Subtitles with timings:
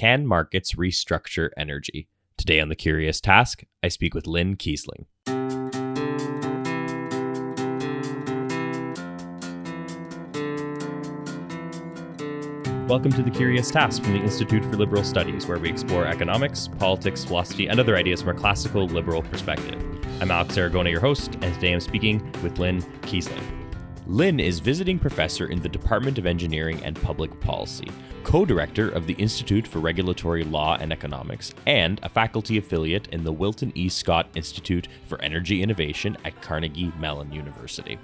[0.00, 2.08] Can Markets Restructure Energy?
[2.38, 5.04] Today on The Curious Task, I speak with Lynne Kiesling.
[12.88, 16.66] Welcome to The Curious Task from the Institute for Liberal Studies, where we explore economics,
[16.78, 19.84] politics, philosophy, and other ideas from a classical liberal perspective.
[20.22, 23.59] I'm Alex Aragona, your host, and today I'm speaking with Lynne Kiesling.
[24.10, 27.86] Lynne is visiting professor in the Department of Engineering and Public Policy,
[28.24, 33.22] co director of the Institute for Regulatory Law and Economics, and a faculty affiliate in
[33.22, 33.88] the Wilton E.
[33.88, 38.00] Scott Institute for Energy Innovation at Carnegie Mellon University.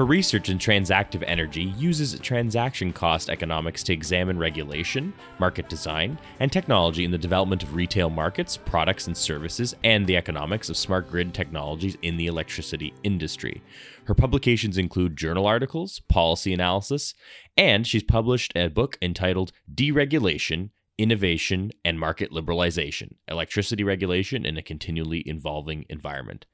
[0.00, 6.50] Her research in transactive energy uses transaction cost economics to examine regulation, market design, and
[6.50, 11.10] technology in the development of retail markets, products and services, and the economics of smart
[11.10, 13.62] grid technologies in the electricity industry.
[14.04, 17.12] Her publications include journal articles, policy analysis,
[17.58, 24.62] and she's published a book entitled Deregulation Innovation and Market Liberalization Electricity Regulation in a
[24.62, 26.46] Continually Evolving Environment.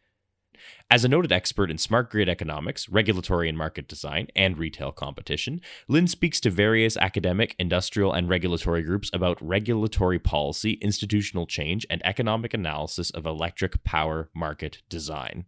[0.91, 5.61] As a noted expert in smart grid economics, regulatory and market design, and retail competition,
[5.89, 12.01] Lynne speaks to various academic, industrial, and regulatory groups about regulatory policy, institutional change, and
[12.05, 15.45] economic analysis of electric power market design.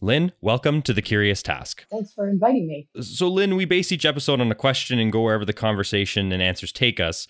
[0.00, 1.86] Lynne, welcome to the Curious Task.
[1.90, 2.88] Thanks for inviting me.
[3.00, 6.42] So, Lynne, we base each episode on a question and go wherever the conversation and
[6.42, 7.26] answers take us.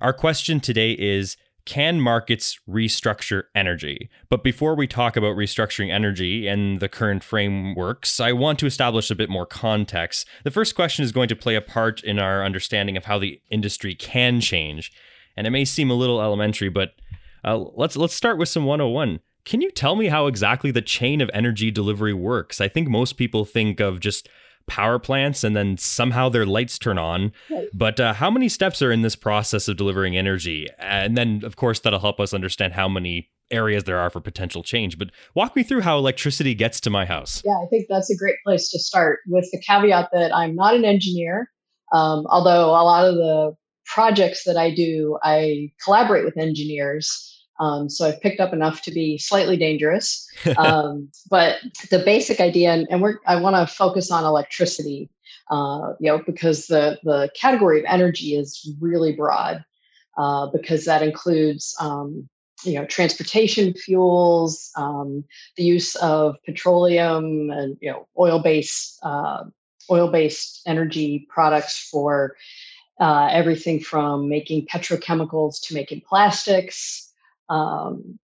[0.00, 4.08] Our question today is can markets restructure energy?
[4.28, 9.10] But before we talk about restructuring energy and the current frameworks, I want to establish
[9.10, 10.26] a bit more context.
[10.44, 13.40] The first question is going to play a part in our understanding of how the
[13.50, 14.92] industry can change.
[15.36, 16.92] And it may seem a little elementary, but
[17.44, 19.20] uh, let's let's start with some 101.
[19.44, 22.60] Can you tell me how exactly the chain of energy delivery works?
[22.60, 24.28] I think most people think of just
[24.68, 27.32] power plants and then somehow their lights turn on.
[27.50, 27.68] Right.
[27.74, 30.68] But uh, how many steps are in this process of delivering energy?
[30.78, 34.62] And then, of course, that'll help us understand how many areas there are for potential
[34.62, 34.98] change.
[34.98, 37.42] But walk me through how electricity gets to my house.
[37.44, 40.74] Yeah, I think that's a great place to start with the caveat that I'm not
[40.74, 41.50] an engineer,
[41.92, 47.37] um, although a lot of the projects that I do, I collaborate with engineers.
[47.60, 50.26] Um, so I've picked up enough to be slightly dangerous.
[50.56, 51.56] Um, but
[51.90, 55.10] the basic idea, and, and we're, I want to focus on electricity,
[55.50, 59.64] uh, you know, because the, the category of energy is really broad
[60.16, 62.28] uh, because that includes, um,
[62.64, 65.24] you know, transportation fuels, um,
[65.56, 69.44] the use of petroleum and, you know, oil-based, uh,
[69.90, 72.36] oil-based energy products for
[73.00, 77.07] uh, everything from making petrochemicals to making plastics,
[77.48, 78.18] um,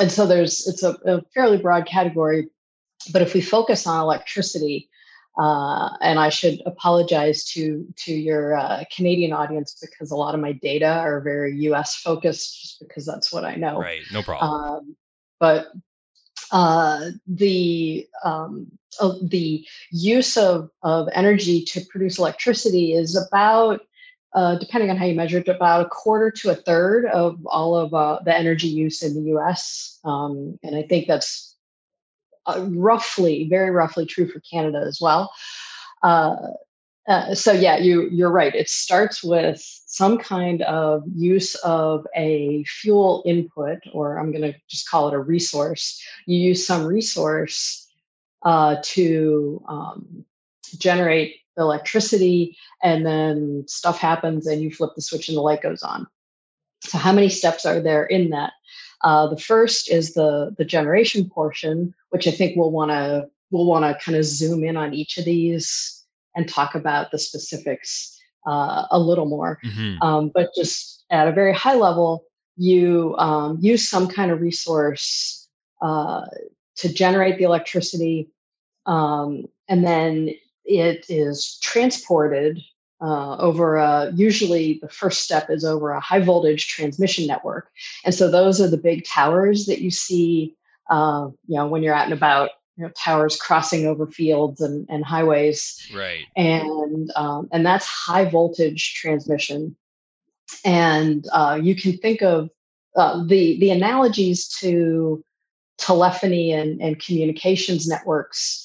[0.00, 2.48] and so there's it's a, a, fairly broad category.
[3.12, 4.88] But if we focus on electricity,
[5.38, 10.40] uh, and I should apologize to to your uh, Canadian audience because a lot of
[10.40, 11.96] my data are very U.S.
[11.96, 13.78] focused, just because that's what I know.
[13.78, 14.50] Right, no problem.
[14.50, 14.96] Um,
[15.38, 15.72] but
[16.50, 18.70] uh, the um,
[19.00, 23.80] uh, the use of of energy to produce electricity is about
[24.34, 27.76] uh, depending on how you measure it, about a quarter to a third of all
[27.76, 29.98] of uh, the energy use in the US.
[30.04, 31.56] Um, and I think that's
[32.46, 35.32] uh, roughly, very roughly true for Canada as well.
[36.02, 36.36] Uh,
[37.06, 38.54] uh, so yeah, you you're right.
[38.54, 44.54] It starts with some kind of use of a fuel input, or I'm going to
[44.68, 46.02] just call it a resource.
[46.26, 47.90] You use some resource
[48.42, 50.24] uh, to um,
[50.78, 55.82] generate electricity and then stuff happens and you flip the switch and the light goes
[55.82, 56.06] on.
[56.82, 58.52] So how many steps are there in that?
[59.02, 63.66] Uh, the first is the the generation portion which i think we'll want to we'll
[63.66, 66.04] want to kind of zoom in on each of these
[66.34, 69.60] and talk about the specifics uh, a little more.
[69.64, 70.02] Mm-hmm.
[70.02, 72.24] um, but just at a very high level
[72.56, 75.48] you um, use some kind of resource
[75.82, 76.22] uh,
[76.76, 78.30] to generate the electricity
[78.86, 80.30] um, and then
[80.64, 82.60] it is transported
[83.00, 87.70] uh, over a, usually the first step is over a high voltage transmission network.
[88.04, 90.56] And so those are the big towers that you see,
[90.90, 94.86] uh, you know, when you're out and about, you know, towers crossing over fields and,
[94.88, 95.86] and highways.
[95.94, 96.24] Right.
[96.34, 99.76] And, um, and that's high voltage transmission.
[100.64, 102.48] And uh, you can think of
[102.96, 105.22] uh, the, the analogies to
[105.78, 108.63] telephony and, and communications networks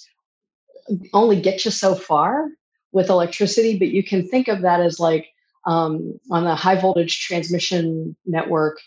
[1.13, 2.49] only get you so far
[2.91, 5.27] with electricity, but you can think of that as like
[5.65, 8.79] um, on a high voltage transmission network,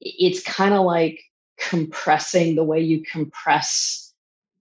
[0.00, 1.20] it's kind of like
[1.58, 4.12] compressing the way you compress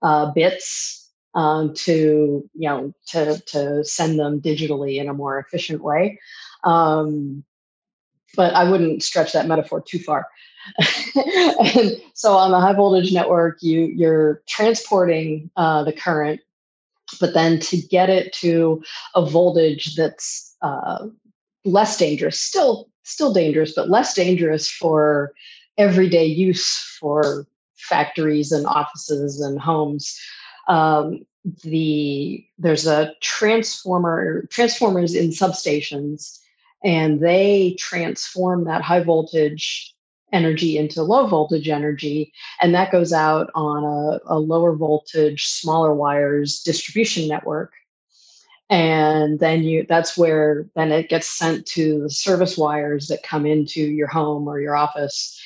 [0.02, 5.82] uh, bits um, to you know to to send them digitally in a more efficient
[5.82, 6.20] way.
[6.64, 7.44] Um,
[8.36, 10.28] but I wouldn't stretch that metaphor too far.
[11.16, 16.42] and so on the high voltage network, you you're transporting uh, the current,
[17.20, 18.84] but then to get it to
[19.16, 21.08] a voltage that's uh,
[21.66, 25.34] less dangerous, still still dangerous, but less dangerous for
[25.78, 30.20] everyday use for factories and offices and homes.
[30.68, 31.26] Um,
[31.64, 36.40] the there's a transformer transformers in substations
[36.84, 39.94] and they transform that high voltage
[40.32, 42.32] energy into low voltage energy
[42.62, 47.74] and that goes out on a, a lower voltage smaller wires distribution network.
[48.70, 53.46] And then you that's where then it gets sent to the service wires that come
[53.46, 55.42] into your home or your office.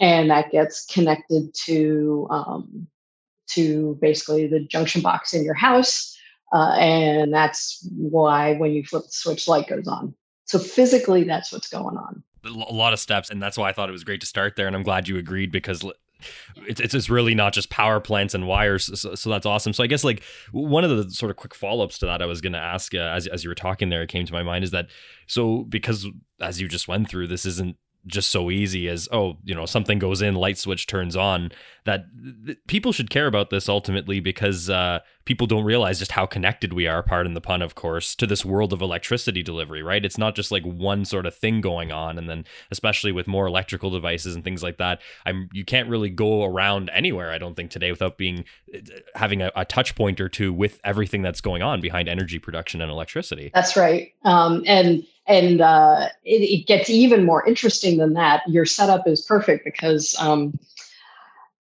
[0.00, 2.86] And that gets connected to um,
[3.48, 6.16] to basically the junction box in your house
[6.52, 10.14] uh, and that's why when you flip the switch light goes on.
[10.44, 13.88] So physically that's what's going on a lot of steps and that's why i thought
[13.88, 15.84] it was great to start there and i'm glad you agreed because
[16.66, 19.72] it's, it's, really not just power plants and wires so, so, that's awesome.
[19.72, 20.22] So i guess like
[20.52, 22.98] one of the sort of quick follow-ups to that i was going to ask uh,
[22.98, 24.88] as, as you were talking there it came to my mind is that
[25.26, 26.06] so because
[26.40, 27.76] as you just went through this isn't
[28.06, 31.50] just so easy as oh you know something goes in light switch turns on
[31.84, 32.04] that
[32.46, 36.72] th- people should care about this ultimately because uh, people don't realize just how connected
[36.72, 40.04] we are pardon the pun of course to this world of electricity delivery right?
[40.04, 43.46] It's not just like one sort of thing going on and then especially with more
[43.46, 47.54] electrical devices and things like that i'm you can't really go around anywhere i don't
[47.54, 48.44] think today without being
[49.14, 52.80] having a, a touch point or two with everything that's going on behind energy production
[52.80, 53.50] and electricity.
[53.54, 54.12] That's right.
[54.24, 58.42] Um, and and uh, it, it, gets even more interesting than that.
[58.48, 60.58] Your setup is perfect because um,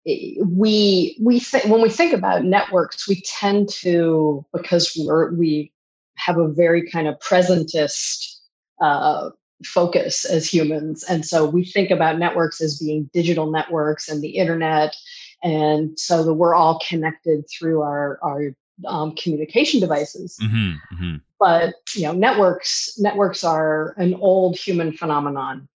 [0.05, 5.73] we we th- when we think about networks, we tend to because we're we
[6.17, 8.37] have a very kind of presentist
[8.81, 9.31] uh,
[9.65, 14.37] focus as humans, and so we think about networks as being digital networks and the
[14.37, 14.95] internet,
[15.43, 18.55] and so that we're all connected through our our
[18.87, 20.37] um, communication devices.
[20.43, 21.17] Mm-hmm, mm-hmm.
[21.39, 25.69] But you know, networks networks are an old human phenomenon.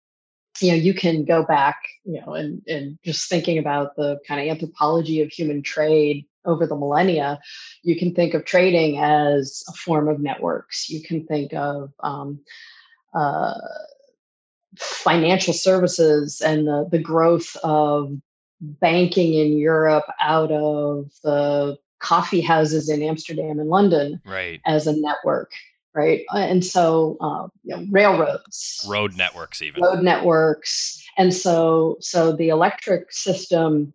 [0.61, 4.41] You know, you can go back, you know, and and just thinking about the kind
[4.41, 7.39] of anthropology of human trade over the millennia,
[7.83, 10.89] you can think of trading as a form of networks.
[10.89, 12.39] You can think of um,
[13.13, 13.53] uh,
[14.77, 18.11] financial services and the, the growth of
[18.61, 24.61] banking in Europe out of the coffee houses in Amsterdam and London right.
[24.65, 25.51] as a network,
[25.97, 26.23] right?
[26.31, 32.49] And so, uh, you know, railroads, road networks, even road networks, and so so the
[32.49, 33.93] electric system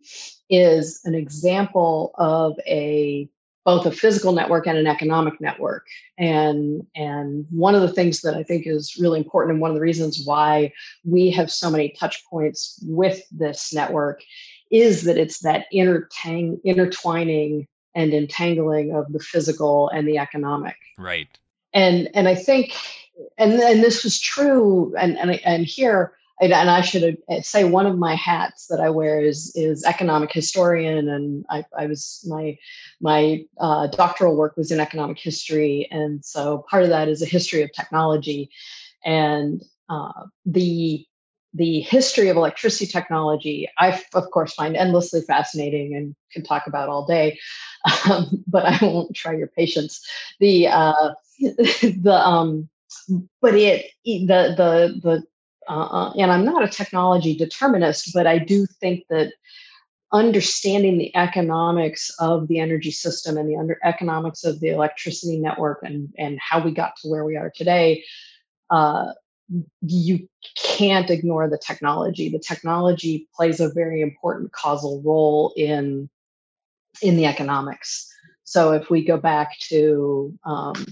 [0.51, 3.29] is an example of a
[3.65, 5.87] both a physical network and an economic network
[6.19, 9.77] and and one of the things that i think is really important and one of
[9.77, 10.71] the reasons why
[11.05, 14.21] we have so many touch points with this network
[14.73, 20.77] is that it's that intertang- intertwining and entangling of the physical and the economic.
[20.99, 21.39] Right.
[21.75, 22.75] And and I think
[23.39, 26.13] and and this was true and and and here
[26.51, 31.09] and I should say one of my hats that I wear is is economic historian,
[31.09, 32.59] and I, I was my
[33.01, 37.27] my uh, doctoral work was in economic history, and so part of that is a
[37.27, 38.51] history of technology,
[39.05, 41.07] and uh, the
[41.55, 46.89] the history of electricity technology, I, of course, find endlessly fascinating and can talk about
[46.89, 47.39] all day,
[48.11, 50.05] um, but I won't try your patience.
[50.41, 51.11] The uh,
[52.03, 52.69] the um,
[53.41, 55.23] but it the the the
[55.69, 59.33] uh, uh, and I'm not a technology determinist, but I do think that
[60.13, 65.81] understanding the economics of the energy system and the under economics of the electricity network
[65.83, 68.05] and and how we got to where we are today
[68.71, 69.13] uh,
[69.83, 72.29] you can't ignore the technology.
[72.29, 76.09] The technology plays a very important causal role in
[77.03, 78.09] in the economics.
[78.45, 80.87] So if we go back to um,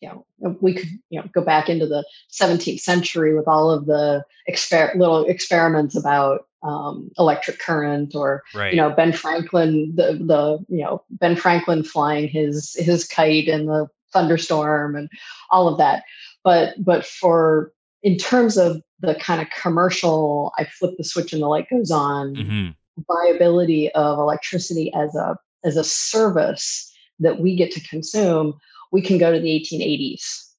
[0.00, 3.86] you know we could you know go back into the 17th century with all of
[3.86, 8.72] the exper- little experiments about um, electric current or right.
[8.72, 13.66] you know Ben Franklin the the you know Ben Franklin flying his his kite in
[13.66, 15.08] the thunderstorm and
[15.50, 16.02] all of that
[16.42, 21.42] but but for in terms of the kind of commercial, I flip the switch and
[21.42, 23.02] the light goes on mm-hmm.
[23.06, 28.54] viability of electricity as a as a service that we get to consume,
[28.92, 30.52] we can go to the 1880s,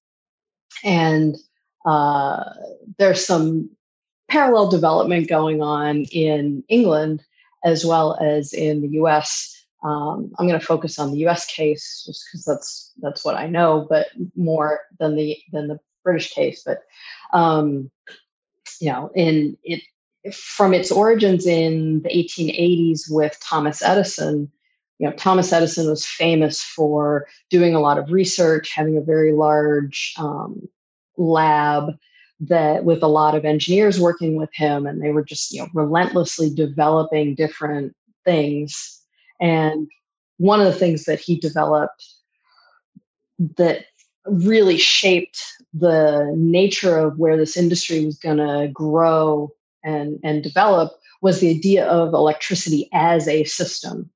[0.83, 1.35] and
[1.85, 2.43] uh,
[2.97, 3.69] there's some
[4.29, 7.23] parallel development going on in England
[7.65, 9.65] as well as in the U.S.
[9.83, 11.45] Um, I'm going to focus on the U.S.
[11.45, 16.33] case just because that's that's what I know, but more than the than the British
[16.33, 16.63] case.
[16.65, 16.83] But
[17.33, 17.91] um,
[18.79, 19.81] you know, in it
[20.33, 24.51] from its origins in the 1880s with Thomas Edison,
[24.99, 29.31] you know, Thomas Edison was famous for doing a lot of research, having a very
[29.31, 30.67] large um,
[31.17, 31.97] lab
[32.41, 35.69] that with a lot of engineers working with him, and they were just you know
[35.73, 39.01] relentlessly developing different things.
[39.39, 39.87] And
[40.37, 42.05] one of the things that he developed
[43.57, 43.85] that
[44.25, 45.41] really shaped
[45.73, 49.51] the nature of where this industry was going to grow
[49.83, 50.91] and, and develop
[51.21, 54.09] was the idea of electricity as a system.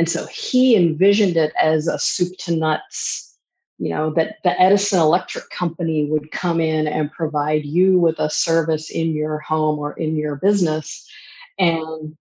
[0.00, 3.36] And so he envisioned it as a soup to nuts,
[3.76, 8.30] you know, that the Edison Electric Company would come in and provide you with a
[8.30, 11.06] service in your home or in your business.
[11.58, 12.16] And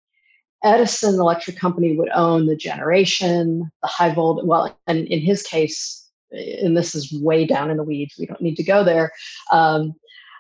[0.64, 6.10] Edison Electric Company would own the generation, the high voltage, well, and in his case,
[6.32, 9.12] and this is way down in the weeds, we don't need to go there.
[9.52, 9.94] Um,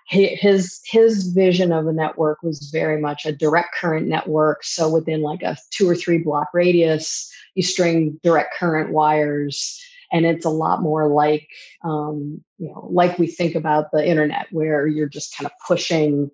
[0.07, 5.21] his his vision of a network was very much a direct current network so within
[5.21, 10.49] like a two or three block radius you string direct current wires and it's a
[10.49, 11.47] lot more like
[11.83, 16.31] um, you know like we think about the internet where you're just kind of pushing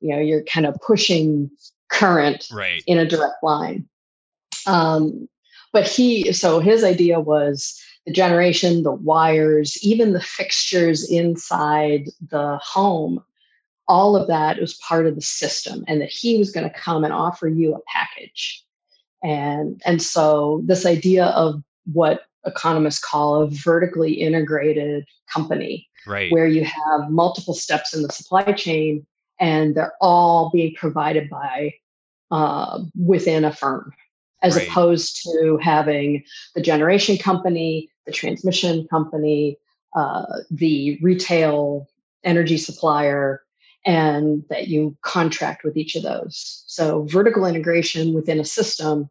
[0.00, 1.50] you know you're kind of pushing
[1.90, 2.82] current right.
[2.86, 3.88] in a direct line
[4.66, 5.28] um,
[5.72, 12.58] but he so his idea was the generation, the wires, even the fixtures inside the
[12.62, 13.22] home,
[13.86, 17.04] all of that was part of the system, and that he was going to come
[17.04, 18.64] and offer you a package.
[19.22, 21.62] And, and so, this idea of
[21.92, 26.32] what economists call a vertically integrated company, right.
[26.32, 29.06] where you have multiple steps in the supply chain
[29.38, 31.74] and they're all being provided by
[32.30, 33.92] uh, within a firm
[34.42, 34.68] as right.
[34.68, 39.58] opposed to having the generation company, the transmission company,
[39.96, 41.88] uh, the retail
[42.24, 43.42] energy supplier,
[43.84, 46.64] and that you contract with each of those.
[46.66, 49.08] So vertical integration within a system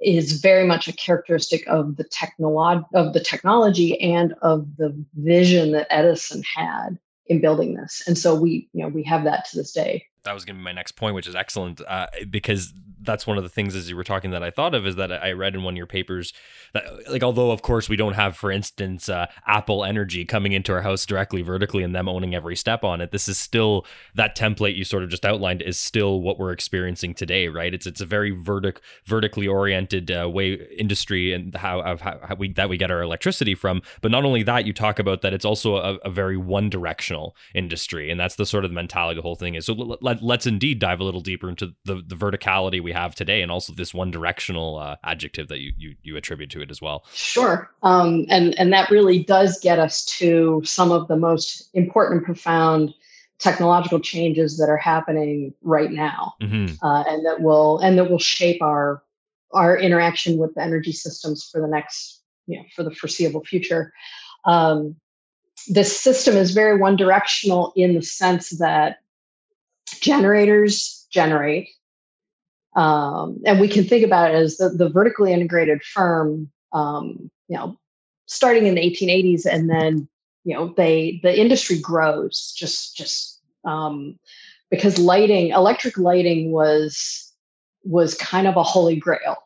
[0.00, 5.72] is very much a characteristic of the technolog- of the technology and of the vision
[5.72, 6.98] that Edison had
[7.28, 8.02] in building this.
[8.06, 10.60] And so we, you know, we have that to this day that was going to
[10.60, 12.74] be my next point, which is excellent uh, because
[13.06, 15.10] that's one of the things as you were talking that I thought of is that
[15.12, 16.32] I read in one of your papers
[16.74, 20.72] that like although of course we don't have for instance uh, Apple Energy coming into
[20.72, 24.36] our house directly vertically and them owning every step on it this is still that
[24.36, 27.74] template you sort of just outlined is still what we're experiencing today right?
[27.74, 32.34] It's it's a very vertic vertically oriented uh, way industry and how, of how, how,
[32.34, 33.82] we that we get our electricity from.
[34.00, 37.36] But not only that you talk about that it's also a, a very one directional
[37.54, 39.66] industry and that's the sort of mentality the whole thing is.
[39.66, 43.14] So let, let, us indeed dive a little deeper into the, the verticality we have
[43.14, 46.70] today and also this one directional uh, adjective that you, you, you attribute to it
[46.70, 47.04] as well.
[47.12, 47.70] Sure.
[47.82, 52.24] Um, and, and that really does get us to some of the most important and
[52.24, 52.94] profound
[53.38, 56.72] technological changes that are happening right now mm-hmm.
[56.82, 59.02] uh, and that will and that will shape our
[59.52, 63.92] our interaction with the energy systems for the next you know for the foreseeable future
[64.46, 64.96] um,
[65.68, 69.00] this system is very one directional in the sense that
[70.00, 71.68] generators generate.
[72.76, 77.56] Um, and we can think about it as the, the vertically integrated firm, um, you
[77.56, 77.78] know,
[78.26, 80.06] starting in the 1880s, and then
[80.44, 84.18] you know they the industry grows just just um,
[84.70, 87.32] because lighting, electric lighting was
[87.82, 89.36] was kind of a holy grail,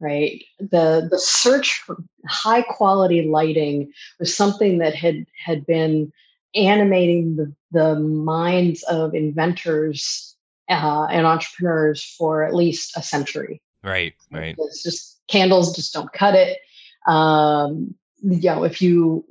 [0.00, 0.42] right?
[0.58, 6.12] The the search for high quality lighting was something that had had been
[6.54, 10.31] animating the, the minds of inventors
[10.72, 13.60] uh, and entrepreneurs for at least a century.
[13.82, 14.54] Right, right.
[14.58, 16.58] It's just candles just don't cut it.
[17.06, 19.24] Um, you know, if you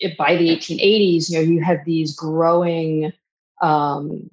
[0.00, 3.12] if by the 1880s, you know, you have these growing
[3.60, 4.30] um,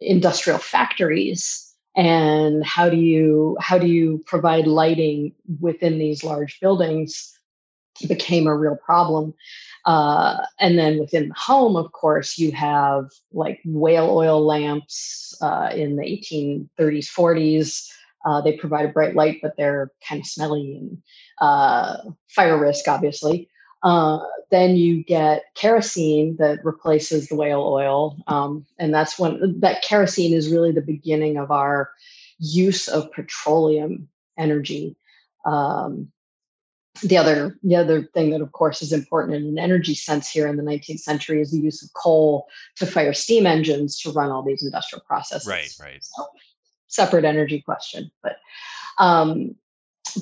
[0.00, 7.36] industrial factories, and how do you how do you provide lighting within these large buildings
[8.08, 9.34] became a real problem.
[9.86, 15.70] Uh, and then within the home, of course, you have like whale oil lamps uh,
[15.74, 16.68] in the 1830s,
[17.08, 17.88] 40s.
[18.24, 21.02] Uh, they provide a bright light, but they're kind of smelly and
[21.40, 21.96] uh,
[22.28, 23.48] fire risk, obviously.
[23.82, 24.18] Uh,
[24.50, 28.18] then you get kerosene that replaces the whale oil.
[28.26, 31.90] Um, and that's when that kerosene is really the beginning of our
[32.38, 34.96] use of petroleum energy.
[35.46, 36.12] Um,
[37.02, 40.46] the other the other thing that of course is important in an energy sense here
[40.46, 44.30] in the 19th century is the use of coal to fire steam engines to run
[44.30, 45.48] all these industrial processes.
[45.48, 46.02] Right right.
[46.02, 46.26] So,
[46.88, 48.36] separate energy question but
[48.98, 49.54] um,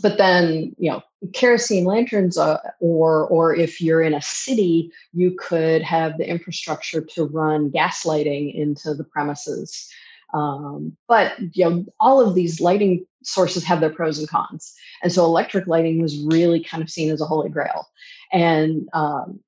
[0.03, 5.35] but then you know kerosene lanterns uh, or or if you're in a city you
[5.39, 9.91] could have the infrastructure to run gas lighting into the premises
[10.35, 14.75] um, but you know all of these lighting sources have their pros and cons.
[15.03, 17.87] And so electric lighting was really kind of seen as a holy grail.
[18.33, 19.41] And um,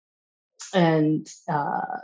[0.74, 1.98] and uh,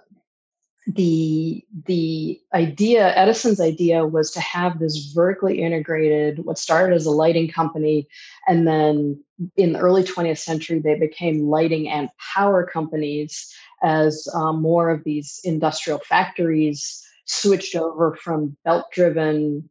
[0.87, 7.11] the the idea edison's idea was to have this vertically integrated what started as a
[7.11, 8.07] lighting company
[8.47, 9.21] and then
[9.57, 13.53] in the early 20th century they became lighting and power companies
[13.83, 19.69] as um, more of these industrial factories switched over from belt driven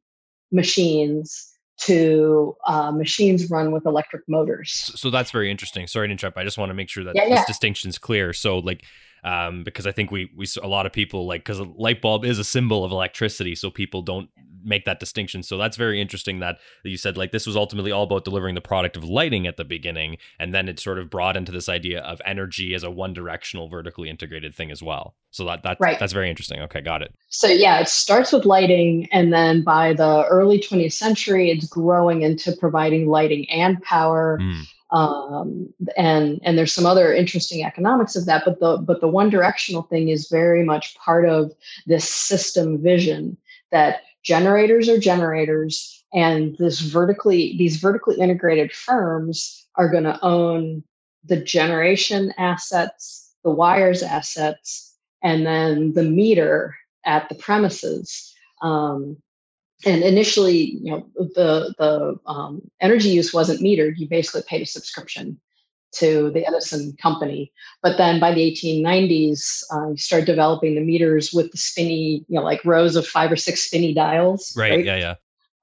[0.51, 4.71] machines to uh, machines run with electric motors.
[4.95, 5.87] So that's very interesting.
[5.87, 6.37] Sorry to interrupt.
[6.37, 8.31] I just want to make sure that yeah, this distinction is clear.
[8.31, 8.85] So like
[9.25, 12.23] um, because I think we we a lot of people like because a light bulb
[12.23, 14.29] is a symbol of electricity, so people don't
[14.63, 15.41] make that distinction.
[15.43, 18.61] So that's very interesting that, you said like this was ultimately all about delivering the
[18.61, 22.01] product of lighting at the beginning, and then it sort of brought into this idea
[22.01, 25.15] of energy as a one directional vertically integrated thing as well.
[25.31, 25.97] So that that right.
[25.99, 26.59] that's very interesting.
[26.61, 27.15] Okay, got it.
[27.29, 32.21] So yeah, it starts with lighting, and then by the early 20th century, it's growing
[32.21, 34.37] into providing lighting and power.
[34.39, 39.07] Mm um, and and there's some other interesting economics of that but the but the
[39.07, 41.51] one directional thing is very much part of
[41.85, 43.37] this system vision
[43.71, 50.83] that generators are generators and this vertically these vertically integrated firms are going to own
[51.23, 56.75] the generation assets the wires assets and then the meter
[57.05, 58.33] at the premises.
[58.61, 59.17] Um,
[59.85, 63.97] and initially, you know, the the um, energy use wasn't metered.
[63.97, 65.39] You basically paid a subscription
[65.95, 67.51] to the Edison company.
[67.81, 72.35] But then by the 1890s, uh, you start developing the meters with the spinny, you
[72.35, 74.53] know, like rows of five or six spinny dials.
[74.57, 74.71] Right.
[74.71, 74.85] right?
[74.85, 74.97] Yeah.
[74.97, 75.15] Yeah.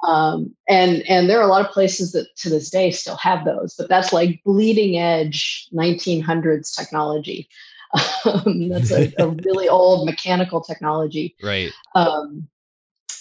[0.05, 3.45] Um, and and there are a lot of places that to this day still have
[3.45, 7.49] those, but that's like bleeding edge 1900s technology.
[8.25, 11.37] Um, that's a, a, really old mechanical technology.
[11.43, 11.73] Right.
[11.95, 12.49] Um,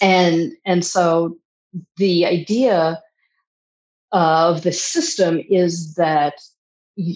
[0.00, 1.36] and and so
[1.96, 3.02] the idea
[4.12, 6.34] of the system is that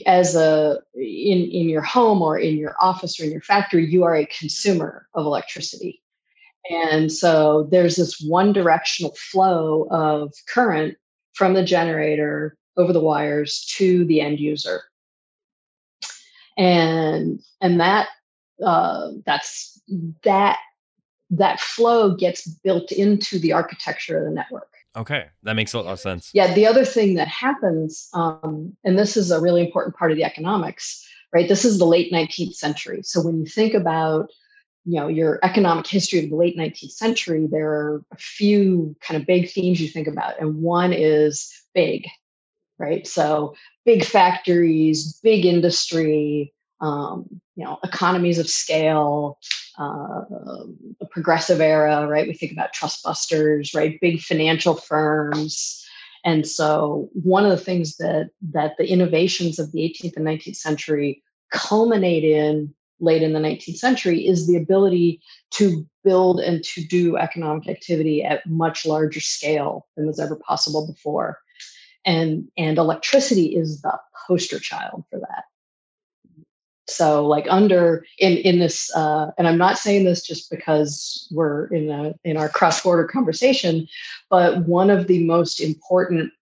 [0.06, 4.04] as a in in your home or in your office or in your factory you
[4.04, 6.02] are a consumer of electricity.
[6.70, 10.96] And so there's this one directional flow of current
[11.34, 14.82] from the generator over the wires to the end user.
[16.56, 18.08] And and that
[18.64, 19.80] uh, that's
[20.24, 20.58] that
[21.30, 24.68] that flow gets built into the architecture of the network.
[24.96, 26.30] Okay, that makes a lot of sense.
[26.32, 30.16] Yeah, the other thing that happens, um, and this is a really important part of
[30.16, 31.48] the economics, right?
[31.48, 33.02] This is the late 19th century.
[33.02, 34.30] So when you think about
[34.86, 39.20] you know your economic history of the late 19th century there are a few kind
[39.20, 42.06] of big themes you think about and one is big
[42.78, 49.38] right so big factories big industry um, you know economies of scale
[49.78, 50.22] uh,
[51.00, 52.26] the progressive era, right?
[52.26, 54.00] We think about trust busters, right?
[54.00, 55.84] Big financial firms.
[56.24, 60.56] And so one of the things that that the innovations of the 18th and 19th
[60.56, 66.82] century culminate in late in the 19th century is the ability to build and to
[66.82, 71.38] do economic activity at much larger scale than was ever possible before.
[72.06, 75.44] And, and electricity is the poster child for that
[76.88, 81.66] so like under in in this uh, and i'm not saying this just because we're
[81.66, 83.86] in a in our cross-border conversation
[84.30, 86.32] but one of the most important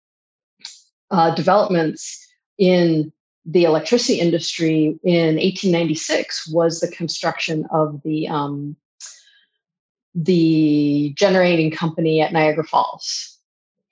[1.10, 2.26] uh, developments
[2.58, 3.12] in
[3.46, 8.76] the electricity industry in 1896 was the construction of the um,
[10.14, 13.38] the generating company at niagara falls.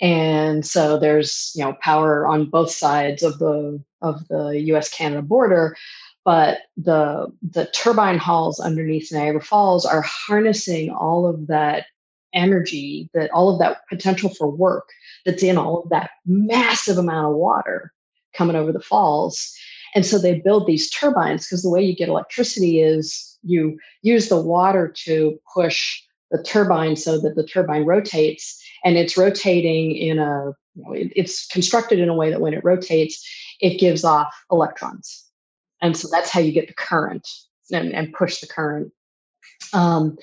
[0.01, 5.23] And so there's you know power on both sides of the of the us canada
[5.23, 5.77] border
[6.25, 11.87] but the the turbine halls underneath Niagara Falls are harnessing all of that
[12.33, 14.89] energy, that all of that potential for work
[15.27, 17.93] that's in all of that massive amount of water
[18.35, 19.55] coming over the falls.
[19.95, 24.29] And so they build these turbines because the way you get electricity is you use
[24.29, 30.19] the water to push the turbine so that the turbine rotates and it's rotating in
[30.19, 33.23] a you know, it, it's constructed in a way that when it rotates
[33.61, 35.25] it gives off electrons
[35.83, 37.29] and so that's how you get the current
[37.71, 38.92] and, and push the current.
[39.73, 40.16] Um,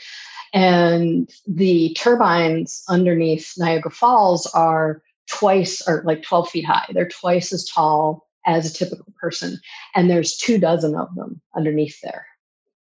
[0.53, 6.87] and the turbines underneath Niagara Falls are twice or like 12 feet high.
[6.91, 9.59] They're twice as tall as a typical person.
[9.95, 12.25] And there's two dozen of them underneath there.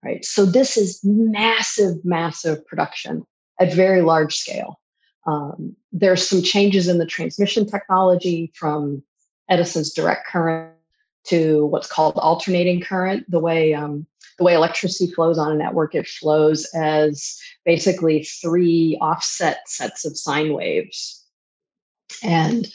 [0.04, 0.24] Right.
[0.24, 3.26] So this is massive, massive production
[3.60, 4.80] at very large scale.
[5.26, 9.04] Um, there's some changes in the transmission technology from
[9.50, 10.77] Edison's direct current
[11.28, 13.30] to what's called alternating current.
[13.30, 14.06] The way um,
[14.38, 20.18] the way electricity flows on a network, it flows as basically three offset sets of
[20.18, 21.26] sine waves,
[22.24, 22.68] and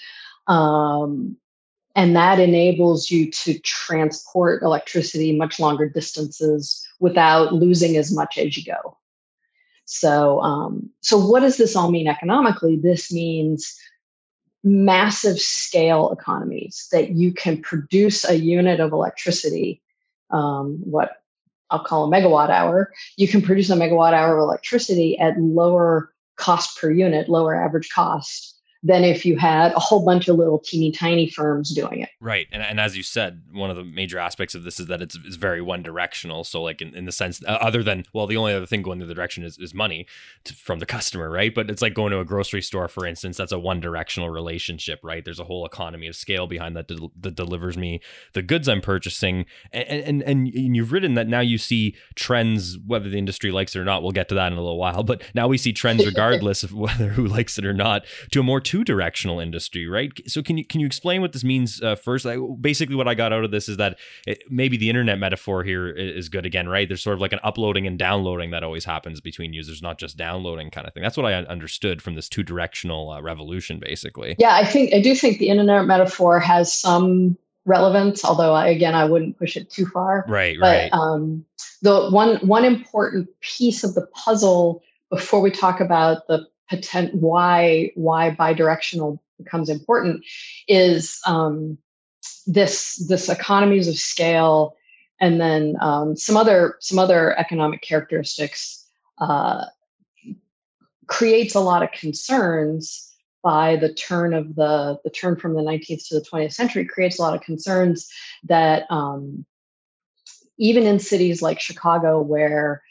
[0.46, 1.36] um,
[1.94, 8.56] and that enables you to transport electricity much longer distances without losing as much as
[8.56, 8.96] you go.
[9.84, 12.76] So, um, so what does this all mean economically?
[12.76, 13.76] This means
[14.64, 19.82] massive scale economies that you can produce a unit of electricity,
[20.30, 21.22] um, what
[21.70, 22.92] I'll call a megawatt hour.
[23.16, 27.88] You can produce a megawatt hour of electricity at lower cost per unit, lower average
[27.90, 32.08] cost than if you had a whole bunch of little teeny tiny firms doing it.
[32.20, 32.48] Right.
[32.50, 35.16] And, and as you said, one of the major aspects of this is that it's,
[35.24, 36.42] it's very one directional.
[36.42, 38.98] So, like, in, in the sense, uh, other than, well, the only other thing going
[38.98, 40.06] the other direction is, is money
[40.44, 41.54] to, from the customer, right?
[41.54, 44.98] But it's like going to a grocery store, for instance, that's a one directional relationship,
[45.04, 45.24] right?
[45.24, 48.00] There's a whole economy of scale behind that del- that delivers me
[48.32, 49.46] the goods I'm purchasing.
[49.72, 53.76] And, and, and, and you've written that now you see trends, whether the industry likes
[53.76, 54.02] it or not.
[54.02, 55.04] We'll get to that in a little while.
[55.04, 58.42] But now we see trends, regardless of whether who likes it or not, to a
[58.42, 60.10] more two directional industry, right?
[60.26, 62.24] So can you can you explain what this means uh, first?
[62.24, 65.62] Like, basically, what I got out of this is that it, maybe the internet metaphor
[65.62, 66.88] here is good again, right?
[66.88, 70.16] There's sort of like an uploading and downloading that always happens between users, not just
[70.16, 71.02] downloading kind of thing.
[71.02, 74.36] That's what I understood from this two directional uh, revolution, basically.
[74.38, 78.94] Yeah, I think I do think the internet metaphor has some relevance, although I, again
[78.94, 80.24] I wouldn't push it too far.
[80.26, 80.92] Right, but, right.
[80.94, 81.44] Um,
[81.82, 87.90] the one one important piece of the puzzle before we talk about the potent why
[87.94, 90.24] why bidirectional becomes important
[90.68, 91.76] is um,
[92.46, 94.76] this this economies of scale
[95.20, 98.86] and then um, some other some other economic characteristics
[99.18, 99.64] uh,
[101.06, 106.08] creates a lot of concerns by the turn of the the turn from the 19th
[106.08, 108.08] to the 20th century creates a lot of concerns
[108.44, 109.44] that um,
[110.58, 112.82] even in cities like Chicago where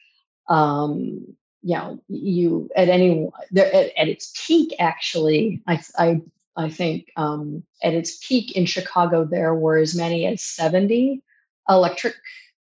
[0.50, 6.22] um, you know you at any there at, at its peak actually i i
[6.56, 11.22] i think um, at its peak in chicago there were as many as 70
[11.70, 12.16] electric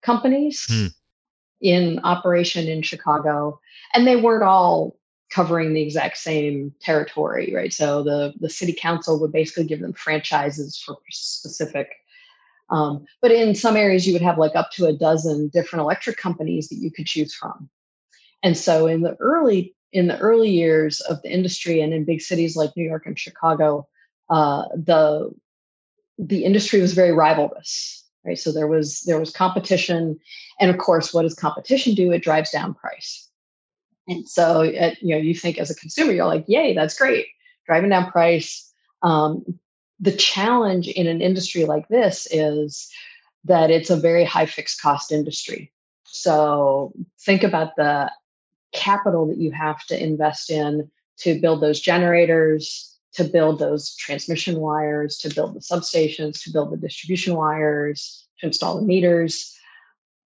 [0.02, 0.86] companies hmm.
[1.60, 3.60] in operation in chicago
[3.94, 4.96] and they weren't all
[5.30, 9.92] covering the exact same territory right so the the city council would basically give them
[9.92, 11.90] franchises for specific
[12.70, 16.16] um, but in some areas you would have like up to a dozen different electric
[16.16, 17.68] companies that you could choose from
[18.42, 22.20] and so in the early in the early years of the industry and in big
[22.20, 23.88] cities like New York and Chicago,
[24.28, 25.30] uh, the
[26.18, 28.38] the industry was very rivalrous, right?
[28.38, 30.18] So there was there was competition,
[30.60, 32.12] and of course, what does competition do?
[32.12, 33.28] It drives down price.
[34.08, 37.26] And so, at, you know, you think as a consumer, you're like, "Yay, that's great,
[37.66, 38.72] driving down price."
[39.02, 39.58] Um,
[40.00, 42.90] the challenge in an industry like this is
[43.44, 45.72] that it's a very high fixed cost industry.
[46.04, 48.10] So think about the
[48.72, 54.60] capital that you have to invest in to build those generators, to build those transmission
[54.60, 59.56] wires, to build the substations, to build the distribution wires, to install the meters.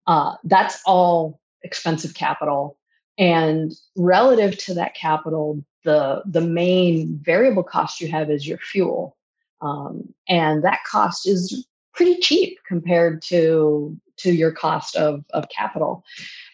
[0.06, 2.78] Uh, that's all expensive capital.
[3.17, 9.17] And relative to that capital, the, the main variable cost you have is your fuel.
[9.62, 16.04] Um, and that cost is pretty cheap compared to, to your cost of, of capital.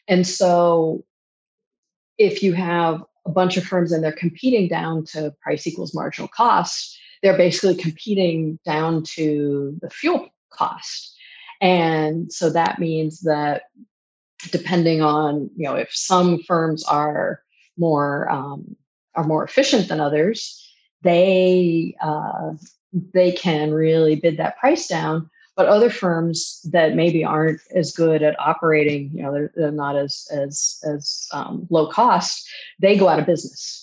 [0.08, 1.04] And so
[2.24, 6.28] if you have a bunch of firms and they're competing down to price equals marginal
[6.28, 11.16] cost, they're basically competing down to the fuel cost.
[11.62, 13.64] And so that means that
[14.52, 17.42] depending on, you know, if some firms are
[17.78, 18.76] more um,
[19.16, 20.60] are more efficient than others,
[21.02, 22.54] they uh,
[23.14, 28.24] they can really bid that price down but other firms that maybe aren't as good
[28.24, 32.48] at operating you know they're, they're not as as as um, low cost
[32.80, 33.80] they go out of business.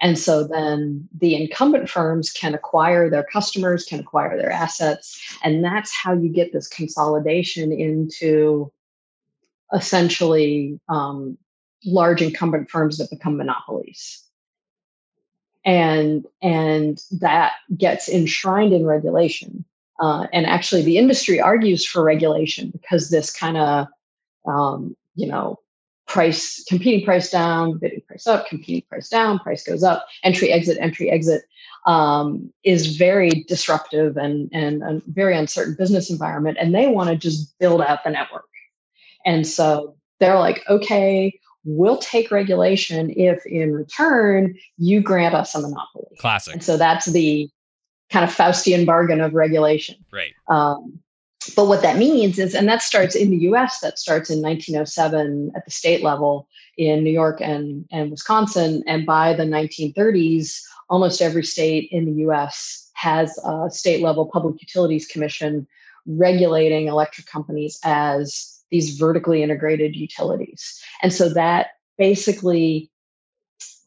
[0.00, 5.64] And so then the incumbent firms can acquire their customers can acquire their assets and
[5.64, 8.70] that's how you get this consolidation into
[9.72, 11.36] essentially um,
[11.84, 14.22] large incumbent firms that become monopolies.
[15.64, 19.64] And and that gets enshrined in regulation
[20.00, 23.86] uh, and actually, the industry argues for regulation because this kind of,
[24.46, 25.58] um, you know,
[26.06, 30.78] price competing price down, bidding price up, competing price down, price goes up, entry exit,
[30.80, 31.42] entry exit
[31.86, 36.58] um, is very disruptive and and a very uncertain business environment.
[36.60, 38.44] And they want to just build out the network.
[39.26, 45.60] And so they're like, okay, we'll take regulation if in return you grant us a
[45.60, 46.16] monopoly.
[46.18, 46.54] Classic.
[46.54, 47.50] And so that's the
[48.10, 49.96] kind of Faustian bargain of regulation.
[50.12, 50.32] Right.
[50.48, 51.00] Um,
[51.56, 55.52] but what that means is, and that starts in the US, that starts in 1907
[55.54, 58.82] at the state level in New York and, and Wisconsin.
[58.86, 64.60] And by the 1930s, almost every state in the US has a state level public
[64.60, 65.66] utilities commission
[66.06, 70.82] regulating electric companies as these vertically integrated utilities.
[71.02, 72.90] And so that basically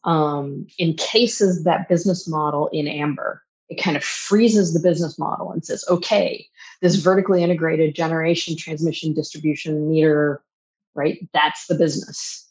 [0.04, 3.41] um, encases that business model in amber
[3.72, 6.46] it kind of freezes the business model and says, okay,
[6.82, 10.42] this vertically integrated generation, transmission, distribution meter,
[10.94, 11.26] right?
[11.32, 12.48] That's the business.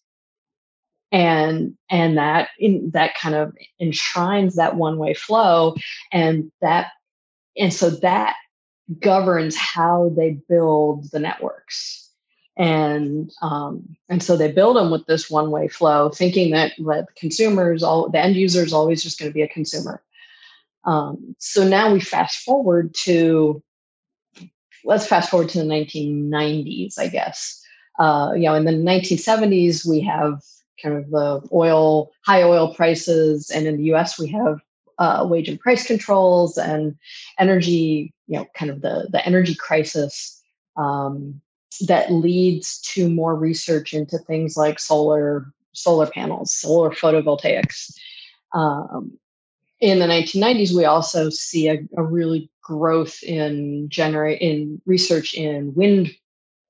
[1.12, 5.75] And and that in that kind of enshrines that one-way flow
[6.12, 6.88] and that
[7.57, 8.36] and so that
[8.99, 12.10] governs how they build the networks
[12.55, 17.84] and um, and so they build them with this one-way flow thinking that, that consumers
[17.84, 20.01] all the end user is always just going to be a consumer
[20.83, 23.61] um, so now we fast forward to,
[24.83, 27.61] let's fast forward to the 1990s, I guess.
[27.99, 30.41] Uh, you know, in the 1970s, we have
[30.81, 34.17] kind of the oil, high oil prices, and in the U.S.
[34.17, 34.59] we have
[34.97, 36.95] uh, wage and price controls and
[37.37, 40.41] energy, you know, kind of the the energy crisis
[40.77, 41.39] um,
[41.87, 47.93] that leads to more research into things like solar solar panels, solar photovoltaics.
[48.53, 49.17] Um,
[49.81, 55.73] in the 1990s, we also see a, a really growth in generate in research in
[55.73, 56.11] wind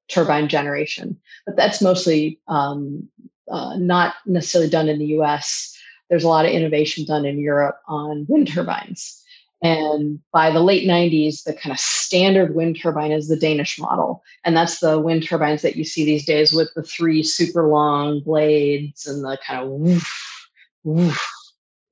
[0.08, 3.08] turbine generation, but that's mostly um,
[3.52, 5.78] uh, not necessarily done in the U.S.
[6.10, 9.21] There's a lot of innovation done in Europe on wind turbines,
[9.62, 14.24] and by the late 90s, the kind of standard wind turbine is the Danish model,
[14.45, 18.21] and that's the wind turbines that you see these days with the three super long
[18.21, 20.50] blades and the kind of woof,
[20.84, 21.28] woof.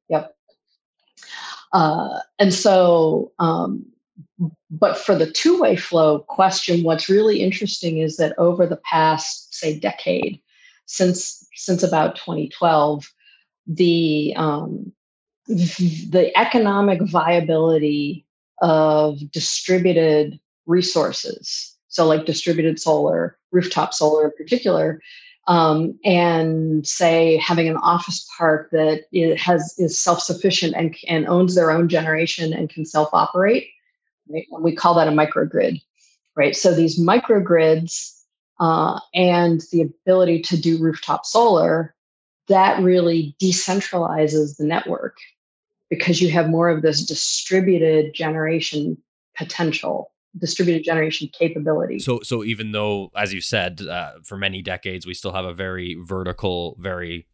[0.08, 0.34] Yep.
[1.74, 3.86] Uh, and so, um,
[4.72, 9.54] but for the two way flow question, what's really interesting is that over the past,
[9.54, 10.42] say, decade,
[10.86, 13.12] since since about 2012,
[13.68, 14.92] the um,
[15.48, 18.26] the economic viability
[18.62, 25.02] of distributed resources, so like distributed solar, rooftop solar in particular,
[25.50, 29.06] um, and say having an office park that
[29.38, 33.68] has is self-sufficient and, and owns their own generation and can self-operate
[34.30, 34.46] right?
[34.62, 35.82] we call that a microgrid
[36.36, 38.16] right so these microgrids
[38.60, 41.96] uh, and the ability to do rooftop solar
[42.48, 45.18] that really decentralizes the network
[45.90, 48.96] because you have more of this distributed generation
[49.36, 52.00] potential distributed generation capability.
[52.00, 55.54] So, so even though, as you said, uh, for many decades we still have a
[55.54, 57.26] very vertical, very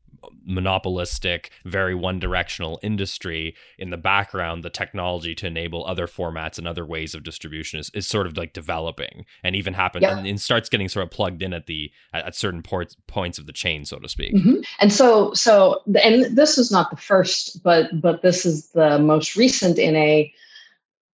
[0.45, 6.67] monopolistic, very one directional industry in the background, the technology to enable other formats and
[6.67, 10.17] other ways of distribution is, is sort of like developing and even happen yep.
[10.17, 13.37] and, and, starts getting sort of plugged in at the at, at certain ports, points
[13.37, 14.35] of the chain, so to speak.
[14.35, 14.61] Mm-hmm.
[14.79, 19.35] And so so and this is not the first, but but this is the most
[19.35, 20.31] recent in a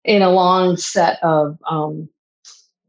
[0.04, 2.10] in a long set of um,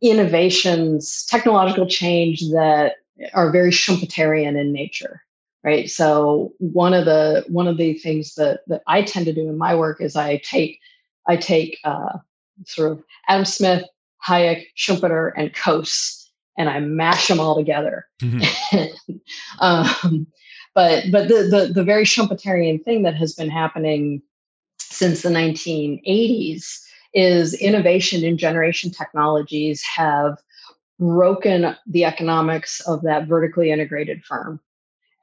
[0.01, 2.97] innovations, technological change that
[3.35, 5.23] are very Schumpeterian in nature,
[5.63, 5.91] right?
[5.91, 9.59] So one of the one of the things that that I tend to do in
[9.59, 10.81] my work is I take
[11.27, 12.19] I take uh,
[12.67, 13.85] sort of Adam Smith,
[14.27, 16.27] Hayek, Schumpeter, and Coase,
[16.59, 18.07] and I mash them all together.
[18.21, 18.83] Mm-hmm.
[19.61, 20.27] um,
[20.75, 24.23] but but the, the the very Schumpeterian thing that has been happening
[24.79, 26.81] since the 1980s
[27.15, 30.39] is innovation in generation technologies have
[30.99, 34.61] broken the economics of that vertically integrated firm.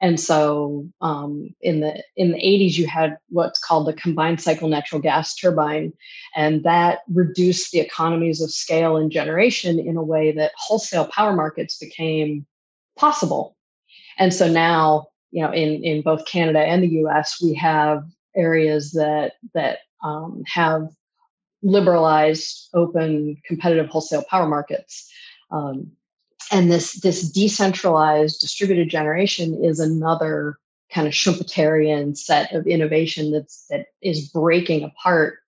[0.02, 4.68] And so um, in the in the 80s, you had what's called the combined cycle
[4.68, 5.92] natural gas turbine,
[6.34, 11.34] and that reduced the economies of scale in generation in a way that wholesale power
[11.34, 12.46] markets became
[12.96, 13.56] possible.
[14.18, 18.92] And so now, you know, in in both Canada and the U.S., we have areas
[18.92, 20.88] that that um, have
[21.62, 25.10] liberalized, open, competitive wholesale power markets.
[25.50, 25.92] Um,
[26.50, 30.58] and this this decentralized distributed generation is another
[30.92, 35.38] kind of Schumpeterian set of innovation that's that is breaking apart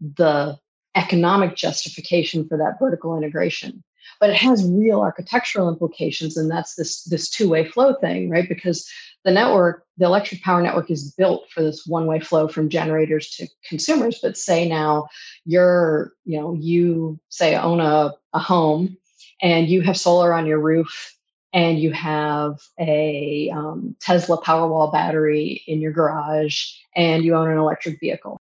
[0.00, 0.58] the
[0.94, 3.82] economic justification for that vertical integration
[4.20, 8.88] but it has real architectural implications and that's this this two-way flow thing right because
[9.28, 13.46] the network the electric power network is built for this one-way flow from generators to
[13.68, 15.06] consumers but say now
[15.44, 18.96] you're you know you say own a, a home
[19.42, 21.14] and you have solar on your roof
[21.52, 26.64] and you have a um, tesla powerwall battery in your garage
[26.96, 28.40] and you own an electric vehicle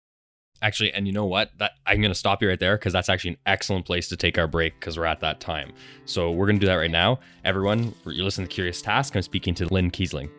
[0.63, 1.49] Actually, and you know what?
[1.57, 4.15] That I'm going to stop you right there because that's actually an excellent place to
[4.15, 5.73] take our break because we're at that time.
[6.05, 7.19] So we're going to do that right now.
[7.43, 9.15] Everyone, you're listening to Curious Task.
[9.15, 10.29] I'm speaking to Lynne Kiesling.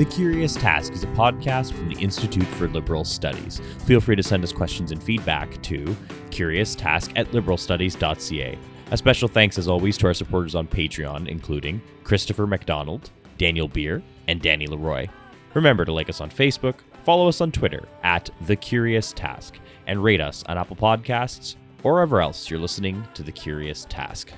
[0.00, 3.60] The Curious Task is a podcast from the Institute for Liberal Studies.
[3.84, 5.94] Feel free to send us questions and feedback to
[6.30, 8.58] curioustask at liberalstudies.ca.
[8.92, 14.02] A special thanks, as always, to our supporters on Patreon, including Christopher McDonald, Daniel Beer,
[14.26, 15.06] and Danny Leroy.
[15.52, 20.02] Remember to like us on Facebook, follow us on Twitter at The Curious Task, and
[20.02, 24.32] rate us on Apple Podcasts or wherever else you're listening to The Curious Task.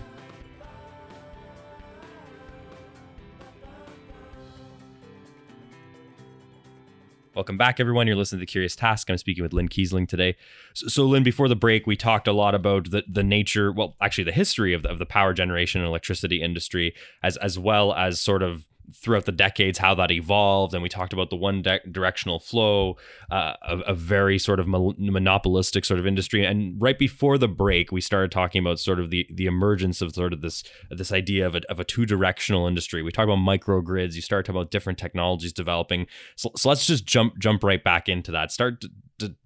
[7.35, 8.07] Welcome back, everyone.
[8.07, 9.09] You're listening to The Curious Task.
[9.09, 10.37] I'm speaking with Lynne Kiesling today.
[10.75, 13.97] So, so, Lynne, before the break, we talked a lot about the, the nature, well,
[14.03, 17.95] actually, the history of the, of the power generation and electricity industry, as as well
[17.95, 21.63] as sort of throughout the decades how that evolved and we talked about the one
[21.63, 22.97] de- directional flow
[23.31, 27.49] uh, a, a, very sort of mo- monopolistic sort of industry and right before the
[27.49, 31.13] break we started talking about sort of the the emergence of sort of this this
[31.13, 33.03] idea of a, of a two directional industry.
[33.03, 36.07] We talked about microgrids you start talking about different technologies developing.
[36.37, 38.53] So, so let's just jump jump right back into that.
[38.53, 38.85] Start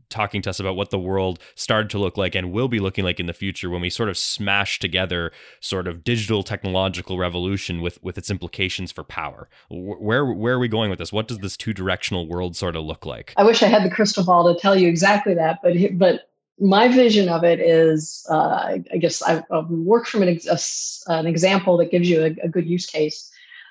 [0.09, 3.05] talking to us about what the world started to look like and will be looking
[3.05, 7.81] like in the future when we sort of smash together sort of digital technological revolution
[7.81, 9.49] with with its implications for power.
[9.71, 11.13] Where where are we going with this?
[11.13, 13.35] What does this two directional world sort of look like?
[13.37, 16.89] I wish I had the crystal ball to tell you exactly that, but but my
[16.89, 21.91] vision of it is, uh, I guess I, work from an, ex- an example that
[21.91, 23.31] gives you a, a good use case.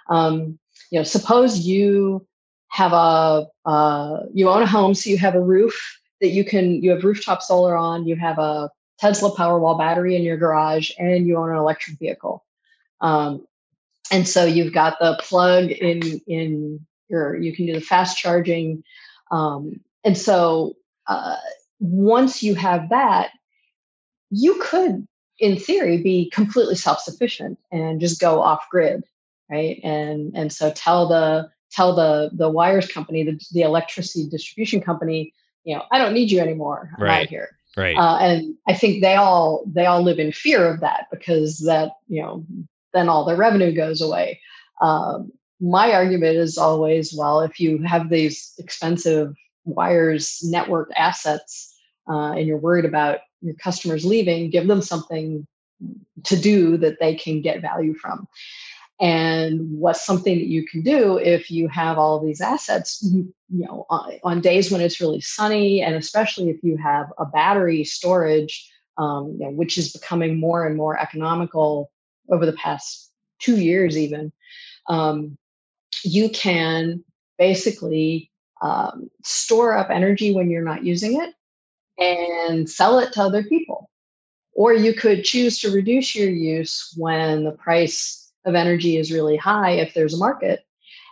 [0.10, 0.60] Um,
[0.92, 2.28] you know, suppose you
[2.68, 6.82] have a uh, you own a home, so you have a roof that you can
[6.82, 11.28] you have rooftop solar on, you have a Tesla Powerwall battery in your garage, and
[11.28, 12.44] you own an electric vehicle.
[13.00, 13.46] Um,
[14.12, 18.84] and so you've got the plug in in your you can do the fast charging.
[19.30, 20.76] Um, and so
[21.08, 21.38] uh,
[21.80, 23.30] once you have that,
[24.32, 25.08] you could,
[25.40, 29.04] in theory, be completely self-sufficient and just go off grid,
[29.50, 29.80] right?
[29.84, 35.34] And and so tell the tell the the wires company, the, the electricity distribution company,
[35.66, 36.92] you know, I don't need you anymore.
[36.98, 37.24] I'm right.
[37.24, 37.58] out here.
[37.76, 37.98] Right.
[37.98, 41.92] Uh, and I think they all they all live in fear of that because that
[42.08, 42.46] you know
[42.94, 44.40] then all their revenue goes away.
[44.82, 51.76] Um, my argument is always, well, if you have these expensive wires network assets
[52.10, 55.46] uh, and you're worried about your customers leaving, give them something
[56.24, 58.28] to do that they can get value from
[59.00, 63.66] and what's something that you can do if you have all these assets you, you
[63.66, 67.84] know on, on, days when it's really sunny and especially if you have a battery
[67.84, 71.92] storage um, you know, which is becoming more and more economical
[72.30, 74.32] over the past two years even
[74.88, 75.38] um,
[76.04, 77.04] you can
[77.38, 78.32] basically
[78.62, 81.34] um, store up energy when you're not using it
[81.98, 83.90] and sell it to other people.
[84.54, 89.36] Or you could choose to reduce your use when the price of energy is really
[89.36, 90.66] high if there's a market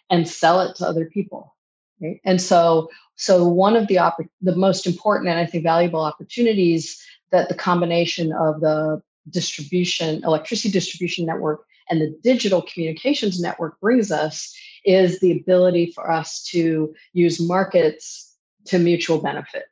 [0.10, 1.56] and sell it to other people
[2.02, 2.20] right?
[2.26, 7.02] and so so one of the oppor- the most important and i think valuable opportunities
[7.32, 14.12] that the combination of the distribution electricity distribution network and the digital communications network brings
[14.12, 19.66] us is the ability for us to use markets to mutual benefit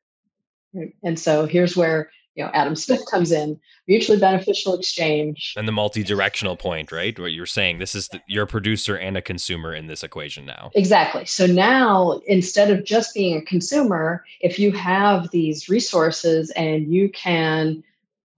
[0.74, 0.94] right?
[1.04, 5.54] and so here's where you know adam smith comes in mutually beneficial exchange.
[5.58, 7.18] And the multi-directional point right?
[7.20, 10.46] What you're saying this is the, you're a producer and a consumer in this equation
[10.46, 10.72] now.
[10.76, 11.26] Exactly.
[11.26, 17.10] So now instead of just being a consumer if you have these resources and you
[17.10, 17.84] can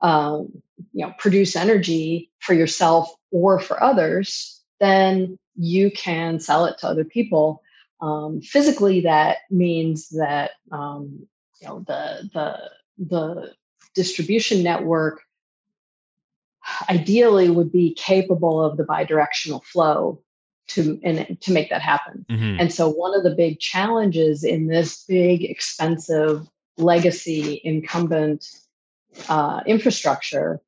[0.01, 6.77] um, you know produce energy for yourself or for others then you can sell it
[6.79, 7.61] to other people.
[8.01, 11.27] Um, physically that means that um,
[11.61, 13.53] you know the the the
[13.95, 15.21] distribution network
[16.89, 20.21] ideally would be capable of the bidirectional flow
[20.67, 22.25] to and to make that happen.
[22.29, 22.59] Mm-hmm.
[22.59, 28.47] And so one of the big challenges in this big expensive legacy incumbent
[29.29, 30.61] uh, infrastructure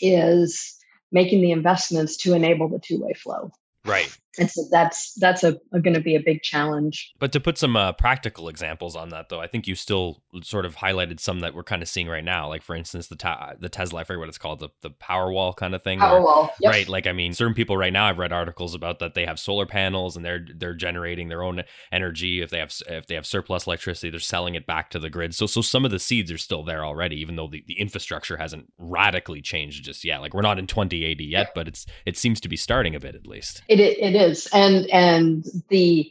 [0.00, 0.78] is
[1.10, 3.50] making the investments to enable the two-way flow.
[3.84, 4.16] Right.
[4.38, 7.12] And so that's that's a, a going to be a big challenge.
[7.18, 10.64] But to put some uh, practical examples on that though i think you still sort
[10.64, 13.52] of highlighted some that we're kind of seeing right now like for instance the ta-
[13.58, 16.20] the tesla i forget what it's called the, the power wall kind of thing power
[16.20, 16.72] wall yep.
[16.72, 19.38] right like i mean certain people right now i've read articles about that they have
[19.38, 23.26] solar panels and they're they're generating their own energy if they have if they have
[23.26, 25.34] surplus electricity they're selling it back to the grid.
[25.34, 28.36] So so some of the seeds are still there already even though the, the infrastructure
[28.36, 30.20] hasn't radically changed just yet.
[30.20, 33.14] Like we're not in 2080 yet but it's it seems to be starting a bit
[33.14, 33.62] at least.
[33.68, 34.48] It, it is.
[34.52, 36.10] And and the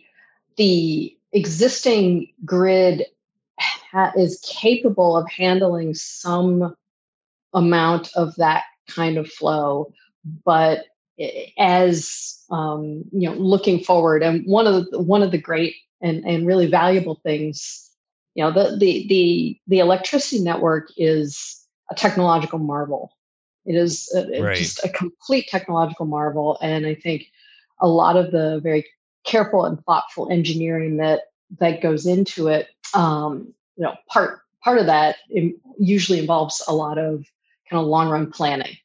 [0.57, 3.05] the existing grid
[3.59, 6.75] ha- is capable of handling some
[7.53, 9.93] amount of that kind of flow.
[10.45, 10.85] But
[11.57, 16.25] as um, you know looking forward and one of the one of the great and,
[16.25, 17.91] and really valuable things
[18.33, 23.11] you know the, the the the electricity network is a technological marvel.
[23.65, 24.57] It is a, right.
[24.57, 26.57] just a complete technological marvel.
[26.61, 27.27] And i think
[27.81, 28.85] a lot of the very
[29.25, 31.21] careful and thoughtful engineering that
[31.59, 35.17] that goes into it um, you know part part of that
[35.79, 37.25] usually involves a lot of
[37.69, 38.77] kind of long run planning.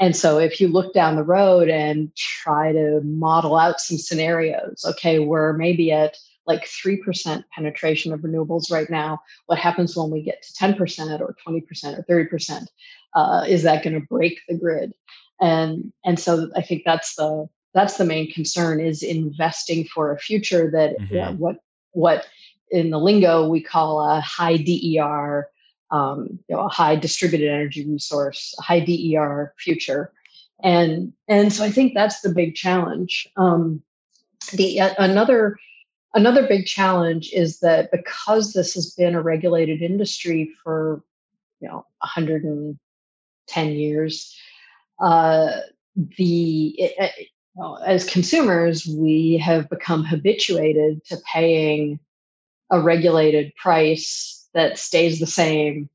[0.00, 4.84] And so if you look down the road and try to model out some scenarios
[4.86, 6.16] okay we're maybe at
[6.46, 9.20] like 3% penetration of renewables right now.
[9.46, 12.66] What happens when we get to 10% or 20% or 30%
[13.14, 14.94] uh, is that going to break the grid?
[15.40, 20.18] And and so i think that's the that's the main concern is investing for a
[20.18, 21.38] future that mm-hmm.
[21.38, 21.56] what
[21.92, 22.26] what
[22.70, 25.48] in the lingo we call a high DER,
[25.90, 30.12] um, you know, a high distributed energy resource, a high DER future,
[30.62, 33.28] and and so I think that's the big challenge.
[33.36, 33.82] Um,
[34.52, 35.58] the uh, another
[36.14, 41.02] another big challenge is that because this has been a regulated industry for
[41.60, 44.36] you know 110 years,
[45.00, 45.60] uh,
[46.16, 51.98] the it, well, as consumers, we have become habituated to paying
[52.70, 55.90] a regulated price that stays the same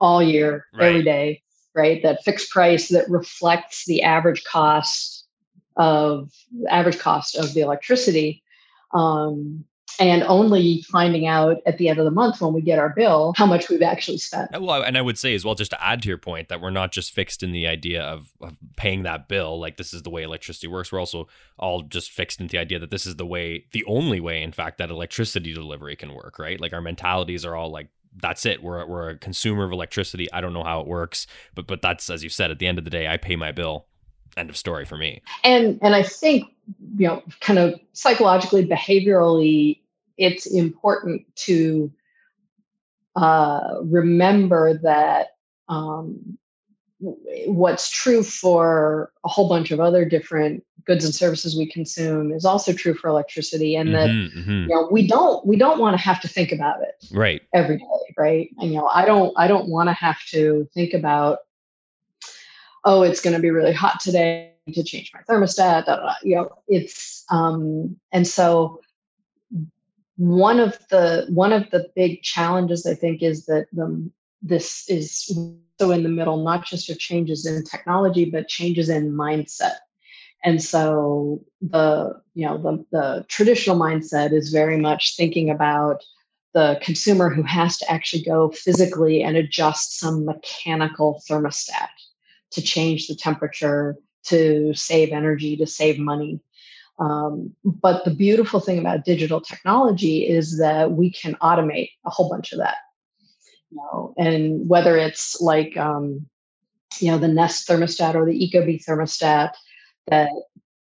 [0.00, 0.86] all year, right.
[0.86, 1.42] every day,
[1.74, 2.00] right?
[2.04, 5.26] That fixed price that reflects the average cost
[5.76, 6.30] of
[6.70, 8.44] average cost of the electricity.
[8.94, 9.64] Um,
[9.98, 13.34] and only finding out at the end of the month when we get our bill
[13.36, 14.54] how much we've actually spent.
[14.54, 16.60] Uh, well, and I would say as well, just to add to your point, that
[16.60, 20.02] we're not just fixed in the idea of, of paying that bill, like this is
[20.02, 20.92] the way electricity works.
[20.92, 21.28] We're also
[21.58, 24.52] all just fixed in the idea that this is the way, the only way, in
[24.52, 26.60] fact, that electricity delivery can work, right?
[26.60, 27.88] Like our mentalities are all like,
[28.20, 28.62] that's it.
[28.62, 30.30] We're, we're a consumer of electricity.
[30.32, 32.50] I don't know how it works, but but that's as you said.
[32.50, 33.86] At the end of the day, I pay my bill
[34.36, 35.22] end of story for me.
[35.44, 36.48] And and i think
[36.96, 39.80] you know kind of psychologically behaviorally
[40.18, 41.90] it's important to
[43.16, 45.28] uh, remember that
[45.68, 46.38] um,
[47.46, 52.44] what's true for a whole bunch of other different goods and services we consume is
[52.44, 54.50] also true for electricity and that mm-hmm, mm-hmm.
[54.50, 57.42] you know we don't we don't want to have to think about it right.
[57.54, 57.84] every day
[58.16, 58.50] right?
[58.58, 61.38] And you know i don't i don't want to have to think about
[62.84, 67.24] oh it's going to be really hot today to change my thermostat you know it's
[67.30, 68.80] um and so
[70.16, 74.10] one of the one of the big challenges i think is that the
[74.42, 75.32] this is
[75.78, 79.76] so in the middle not just of changes in technology but changes in mindset.
[80.44, 86.02] And so the you know the, the traditional mindset is very much thinking about
[86.52, 91.88] the consumer who has to actually go physically and adjust some mechanical thermostat
[92.52, 96.40] to change the temperature to save energy to save money
[96.98, 102.28] um, but the beautiful thing about digital technology is that we can automate a whole
[102.28, 102.76] bunch of that.
[103.70, 106.26] You know, and whether it's like um,
[107.00, 109.52] you know the Nest thermostat or the Ecobee thermostat
[110.08, 110.28] that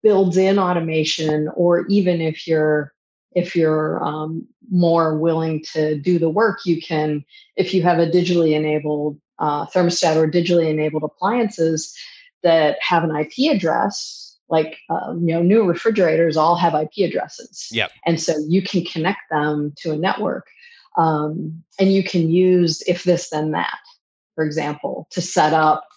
[0.04, 2.92] builds in automation, or even if you're
[3.34, 7.24] if you're um, more willing to do the work, you can
[7.56, 11.94] if you have a digitally enabled uh, thermostat or digitally enabled appliances
[12.44, 17.68] that have an IP address like um, you know new refrigerators all have ip addresses.
[17.72, 20.48] Yeah and so you can connect them to a network
[20.98, 23.80] um, and you can use if this then that
[24.36, 25.88] for example to set up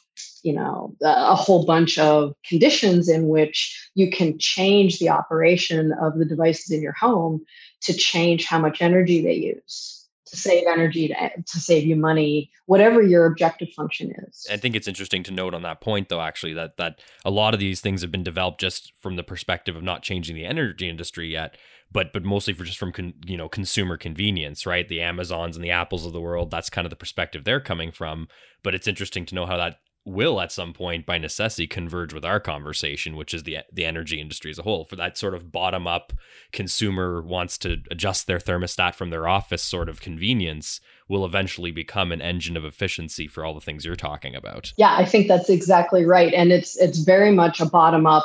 [0.42, 6.18] you know a whole bunch of conditions in which you can change the operation of
[6.18, 7.44] the devices in your home
[7.82, 10.03] to change how much energy they use
[10.34, 14.46] to save energy, to, to save you money, whatever your objective function is.
[14.50, 17.54] I think it's interesting to note on that point, though, actually, that that a lot
[17.54, 20.88] of these things have been developed just from the perspective of not changing the energy
[20.88, 21.56] industry yet,
[21.92, 24.88] but but mostly for just from con, you know consumer convenience, right?
[24.88, 26.50] The Amazons and the Apples of the world.
[26.50, 28.28] That's kind of the perspective they're coming from.
[28.62, 32.24] But it's interesting to know how that will at some point by necessity converge with
[32.24, 35.50] our conversation which is the the energy industry as a whole for that sort of
[35.50, 36.12] bottom up
[36.52, 42.12] consumer wants to adjust their thermostat from their office sort of convenience will eventually become
[42.12, 44.72] an engine of efficiency for all the things you're talking about.
[44.76, 46.32] Yeah i think that's exactly right.
[46.34, 48.24] And it's it's very much a bottom up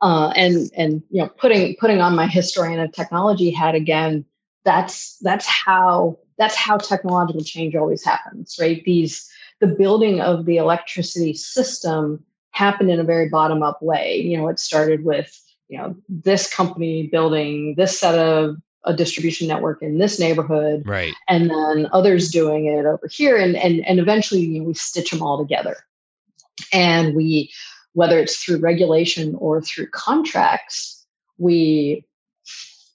[0.00, 4.24] uh, and and you know putting putting on my historian of technology hat again
[4.64, 8.82] that's that's how that's how technological change always happens right?
[8.84, 9.28] These
[9.60, 14.20] the building of the electricity system happened in a very bottom up way.
[14.20, 19.48] You know, it started with, you know, this company building this set of a distribution
[19.48, 20.82] network in this neighborhood.
[20.86, 21.14] Right.
[21.28, 23.36] And then others doing it over here.
[23.36, 25.76] And and and eventually you know, we stitch them all together.
[26.72, 27.52] And we,
[27.92, 31.06] whether it's through regulation or through contracts,
[31.36, 32.04] we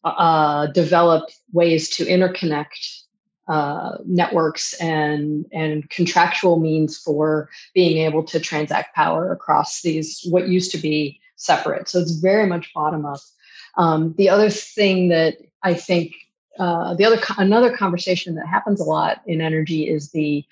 [0.03, 3.02] uh, develop ways to interconnect
[3.47, 10.47] uh, networks and and contractual means for being able to transact power across these what
[10.47, 11.89] used to be separate.
[11.89, 13.19] So it's very much bottom up.
[13.77, 16.13] Um, the other thing that I think
[16.59, 20.45] uh, the other another conversation that happens a lot in energy is the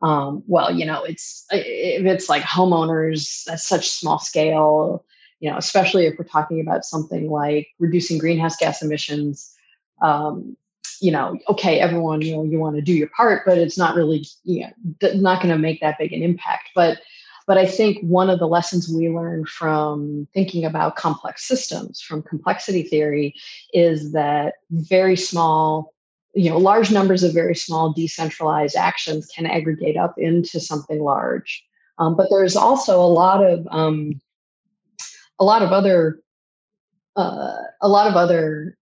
[0.00, 5.04] um, well, you know, it's if it's like homeowners at such small scale,
[5.40, 9.52] you know, especially if we're talking about something like reducing greenhouse gas emissions.
[10.00, 10.56] Um,
[11.00, 13.94] you know, okay, everyone, you know, you want to do your part, but it's not
[13.94, 16.70] really, you know, not going to make that big an impact.
[16.74, 17.00] But,
[17.46, 22.22] but I think one of the lessons we learned from thinking about complex systems, from
[22.22, 23.34] complexity theory,
[23.72, 25.94] is that very small,
[26.34, 31.64] you know, large numbers of very small decentralized actions can aggregate up into something large.
[31.98, 34.20] Um, but there's also a lot of um,
[35.38, 36.20] a lot of other
[37.16, 38.77] uh, a lot of other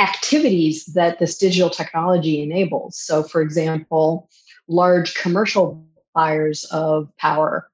[0.00, 2.98] activities that this digital technology enables.
[2.98, 4.28] So, for example,
[4.66, 5.84] large commercial
[6.14, 7.70] buyers of power,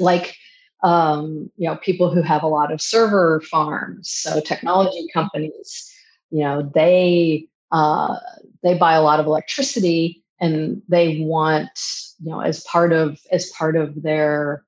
[0.00, 0.34] like
[0.82, 5.90] um, you know people who have a lot of server farms, so technology companies,
[6.30, 8.16] you know they uh,
[8.62, 11.70] they buy a lot of electricity and they want
[12.18, 14.64] you know as part of as part of their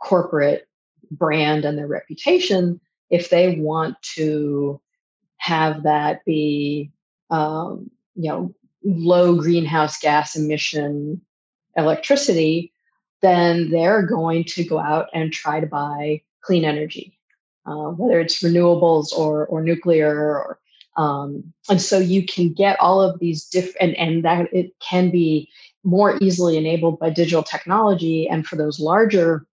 [0.00, 0.68] corporate
[1.10, 4.80] brand and their reputation if they want to
[5.40, 6.90] have that be
[7.30, 11.20] um, you know low greenhouse gas emission
[11.76, 12.72] electricity
[13.22, 17.18] then they're going to go out and try to buy clean energy
[17.66, 20.58] uh, whether it's renewables or or nuclear or
[20.96, 25.10] um, and so you can get all of these different and, and that it can
[25.10, 25.48] be
[25.84, 29.46] more easily enabled by digital technology and for those larger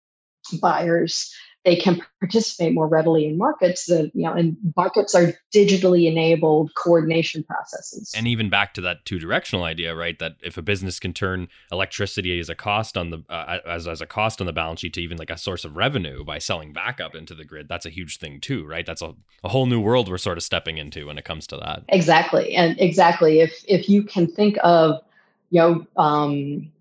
[0.61, 1.33] buyers
[1.67, 6.73] they can participate more readily in markets that you know and markets are digitally enabled
[6.75, 8.13] coordination processes.
[8.15, 11.49] And even back to that two directional idea right that if a business can turn
[11.69, 14.93] electricity as a cost on the uh, as, as a cost on the balance sheet
[14.93, 17.89] to even like a source of revenue by selling backup into the grid that's a
[17.89, 18.85] huge thing too right?
[18.85, 19.13] That's a,
[19.43, 21.83] a whole new world we're sort of stepping into when it comes to that.
[21.89, 22.55] Exactly.
[22.55, 25.01] And exactly if if you can think of
[25.49, 26.71] you know um,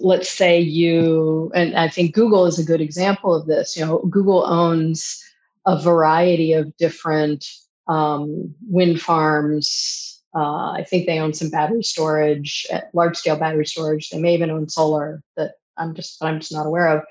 [0.00, 3.76] let's say you, and I think Google is a good example of this.
[3.76, 5.22] You know, Google owns
[5.66, 7.46] a variety of different
[7.88, 10.20] um, wind farms.
[10.34, 14.08] Uh, I think they own some battery storage, uh, large scale battery storage.
[14.08, 17.04] They may even own solar that I'm just I'm just not aware of.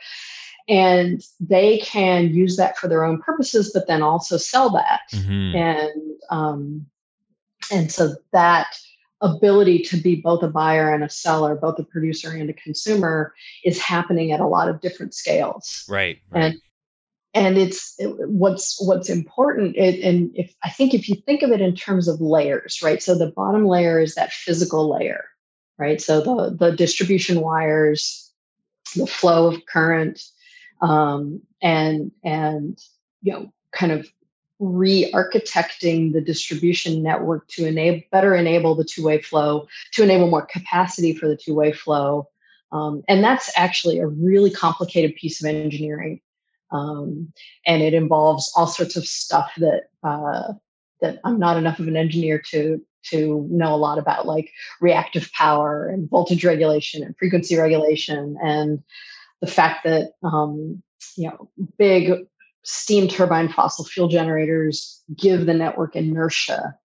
[0.68, 5.02] And they can use that for their own purposes, but then also sell that.
[5.12, 5.56] Mm-hmm.
[5.56, 6.86] And um,
[7.72, 8.68] and so that
[9.22, 13.34] ability to be both a buyer and a seller, both a producer and a consumer,
[13.64, 15.86] is happening at a lot of different scales.
[15.88, 16.20] Right.
[16.32, 16.44] right.
[16.44, 16.62] And
[17.34, 19.76] and it's it, what's what's important.
[19.78, 23.02] It, and if I think if you think of it in terms of layers, right?
[23.02, 25.26] So the bottom layer is that physical layer,
[25.78, 26.02] right?
[26.02, 28.32] So the the distribution wires,
[28.96, 30.22] the flow of current,
[30.82, 32.78] um, and and
[33.22, 34.08] you know kind of
[34.62, 41.14] re-architecting the distribution network to enable better enable the two-way flow to enable more capacity
[41.14, 42.28] for the two-way flow.
[42.72, 46.22] Um, and that's actually a really complicated piece of engineering.
[46.72, 47.34] Um,
[47.66, 50.54] and it involves all sorts of stuff that uh,
[51.02, 55.32] that i'm not enough of an engineer to to know a lot about like reactive
[55.34, 58.84] power and voltage regulation and frequency regulation and
[59.42, 60.82] the fact that um,
[61.18, 62.12] you know big
[62.64, 66.78] steam turbine fossil fuel generators give the network inertia.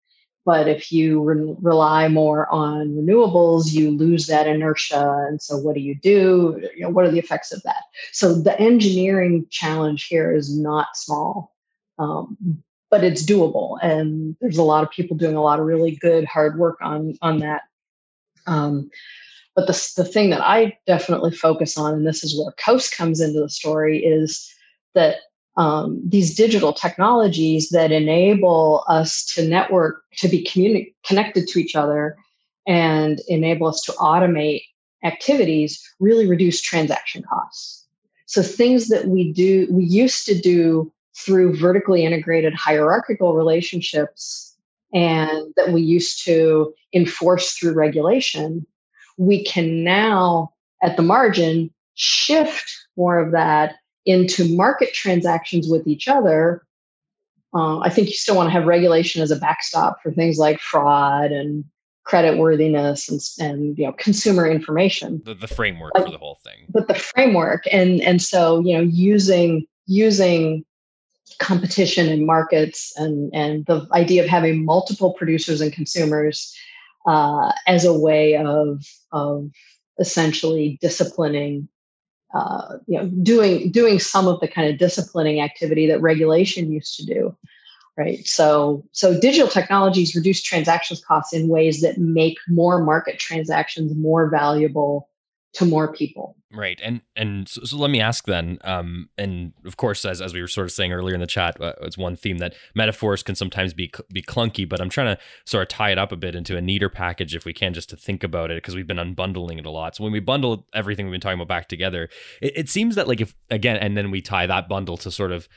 [0.44, 5.26] But if you re- rely more on renewables, you lose that inertia.
[5.28, 6.62] And so, what do you do?
[6.76, 7.82] You know, what are the effects of that?
[8.12, 11.52] So, the engineering challenge here is not small,
[11.98, 12.62] um,
[12.92, 13.76] but it's doable.
[13.82, 17.14] And there's a lot of people doing a lot of really good hard work on
[17.22, 17.62] on that.
[18.46, 18.88] Um,
[19.56, 23.20] but the, the thing that I definitely focus on, and this is where Coase comes
[23.20, 24.48] into the story, is
[24.94, 25.16] that
[25.56, 31.74] um, these digital technologies that enable us to network, to be communi- connected to each
[31.74, 32.16] other,
[32.66, 34.62] and enable us to automate
[35.04, 37.86] activities really reduce transaction costs.
[38.26, 44.54] So things that we do, we used to do through vertically integrated hierarchical relationships
[44.92, 48.66] and that we used to enforce through regulation,
[49.16, 50.52] we can now
[50.82, 53.76] at the margin shift more of that
[54.06, 56.62] into market transactions with each other.
[57.54, 60.60] Uh, I think you still want to have regulation as a backstop for things like
[60.60, 61.64] fraud and
[62.04, 66.64] credit worthiness and, and you know consumer information the, the framework for the whole thing
[66.68, 70.64] but the framework and and so you know using using
[71.38, 76.54] competition in markets and and the idea of having multiple producers and consumers
[77.06, 79.50] uh, as a way of of
[79.98, 81.68] essentially disciplining
[82.34, 86.96] uh, you know doing doing some of the kind of disciplining activity that regulation used
[86.96, 87.36] to do
[87.96, 88.26] right?
[88.26, 94.28] So so digital technologies reduce transactions costs in ways that make more market transactions more
[94.28, 95.08] valuable
[95.56, 96.36] to more people.
[96.52, 100.32] Right and and so, so let me ask then um and of course as, as
[100.32, 103.22] we were sort of saying earlier in the chat uh, it's one theme that metaphors
[103.22, 106.16] can sometimes be be clunky but i'm trying to sort of tie it up a
[106.16, 108.86] bit into a neater package if we can just to think about it because we've
[108.86, 109.96] been unbundling it a lot.
[109.96, 112.08] So when we bundle everything we've been talking about back together
[112.40, 115.32] it, it seems that like if again and then we tie that bundle to sort
[115.32, 115.48] of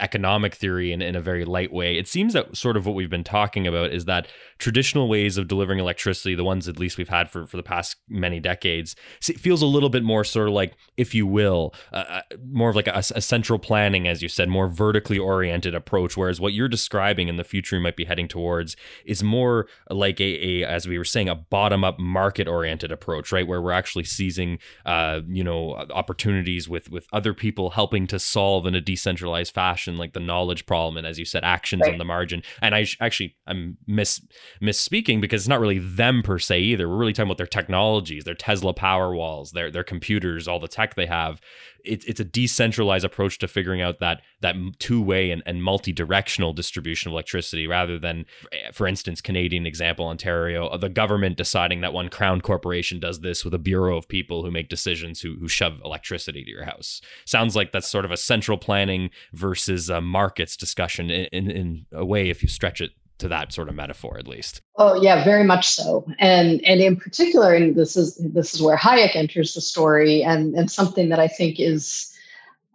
[0.00, 1.96] economic theory in, in a very light way.
[1.96, 4.28] It seems that sort of what we've been talking about is that
[4.58, 7.96] traditional ways of delivering electricity, the ones at least we've had for, for the past
[8.08, 12.20] many decades, feels a little bit more sort of like, if you will, uh,
[12.50, 16.16] more of like a, a, central planning, as you said, more vertically oriented approach.
[16.16, 20.20] Whereas what you're describing in the future you might be heading towards is more like
[20.20, 23.46] a, a as we were saying, a bottom up market oriented approach, right?
[23.46, 28.66] Where we're actually seizing, uh, you know, opportunities with with other people helping to solve
[28.66, 31.92] in a decentralized fashion like the knowledge problem and as you said actions right.
[31.92, 32.42] on the margin.
[32.60, 34.20] And i sh- actually i'm miss
[34.62, 36.88] misspeaking because it's not really them per se either.
[36.88, 40.68] We're really talking about their technologies their tesla power walls their their computers all the
[40.68, 41.40] tech they have
[41.86, 47.10] it's it's a decentralized approach to figuring out that that two-way and, and multi-directional distribution
[47.10, 52.08] of electricity rather than eh, for instance canadian example ontario the government deciding that one
[52.08, 55.80] crown corporation does this with a bureau of people who make decisions who, who shove
[55.84, 57.00] electricity to your house.
[57.24, 61.86] Sounds like that's sort of a central planning versus a markets discussion in, in, in
[61.92, 64.60] a way if you stretch it to that sort of metaphor at least.
[64.76, 66.06] Oh yeah very much so.
[66.18, 70.54] And and in particular and this is this is where hayek enters the story and
[70.54, 72.12] and something that i think is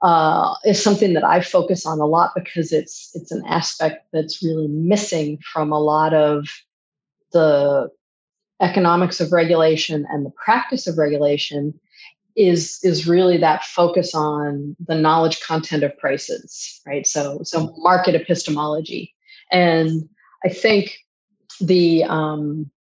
[0.02, 4.44] uh, is something that I focus on a lot because it's it's an aspect that's
[4.44, 6.48] really missing from a lot of
[7.34, 7.89] the
[8.62, 11.80] economics of regulation and the practice of regulation
[12.36, 17.06] is is really that focus on the knowledge content of prices right?
[17.06, 19.14] So so market epistemology.
[19.52, 20.10] And
[20.44, 20.98] I think
[21.60, 22.72] the um,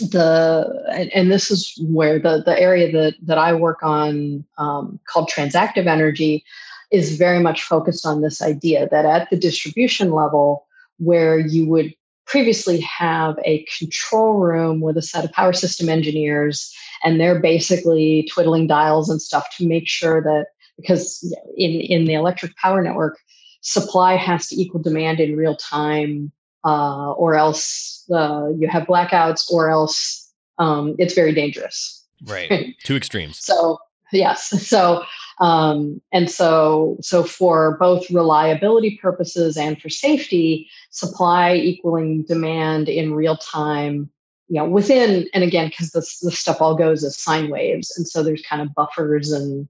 [0.00, 5.00] the and, and, this is where the the area that that I work on um,
[5.08, 6.44] called transactive energy
[6.92, 10.66] is very much focused on this idea that at the distribution level
[10.98, 11.94] where you would
[12.26, 16.72] previously have a control room with a set of power system engineers
[17.02, 22.14] and they're basically twiddling dials and stuff to make sure that because in in the
[22.14, 23.18] electric power network
[23.62, 26.30] supply has to equal demand in real time
[26.64, 32.04] uh, or else uh, you have blackouts, or else um, it's very dangerous.
[32.24, 32.76] Right.
[32.84, 33.38] Two extremes.
[33.38, 33.78] So
[34.12, 34.48] yes.
[34.68, 35.02] So
[35.40, 43.14] um, and so so for both reliability purposes and for safety, supply equaling demand in
[43.14, 44.10] real time.
[44.48, 48.08] You know, within and again, because this this stuff all goes as sine waves, and
[48.08, 49.68] so there's kind of buffers and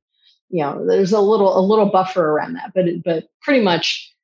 [0.50, 4.14] you know there's a little a little buffer around that, but but pretty much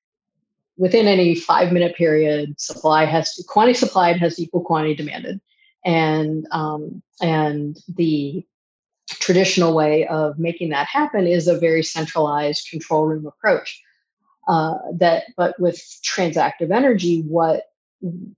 [0.76, 5.40] within any five minute period, supply has to, quantity supplied has equal quantity demanded,
[5.84, 8.44] and um, and the
[9.08, 13.80] traditional way of making that happen is a very centralized control room approach.
[14.46, 17.62] Uh, that, but with transactive energy, what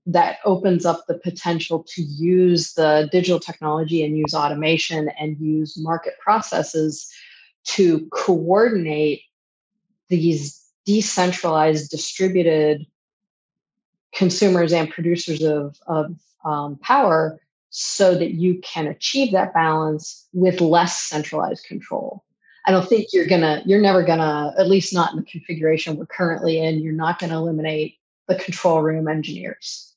[0.05, 5.77] that opens up the potential to use the digital technology and use automation and use
[5.77, 7.11] market processes
[7.65, 9.21] to coordinate
[10.07, 12.87] these decentralized, distributed
[14.15, 16.15] consumers and producers of, of
[16.45, 22.23] um, power so that you can achieve that balance with less centralized control.
[22.65, 26.05] I don't think you're gonna, you're never gonna, at least not in the configuration we're
[26.05, 29.93] currently in, you're not gonna eliminate the control room engineers,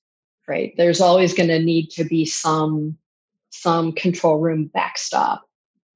[0.48, 0.74] right?
[0.76, 2.98] There's always gonna need to be some
[3.52, 5.42] some control room backstop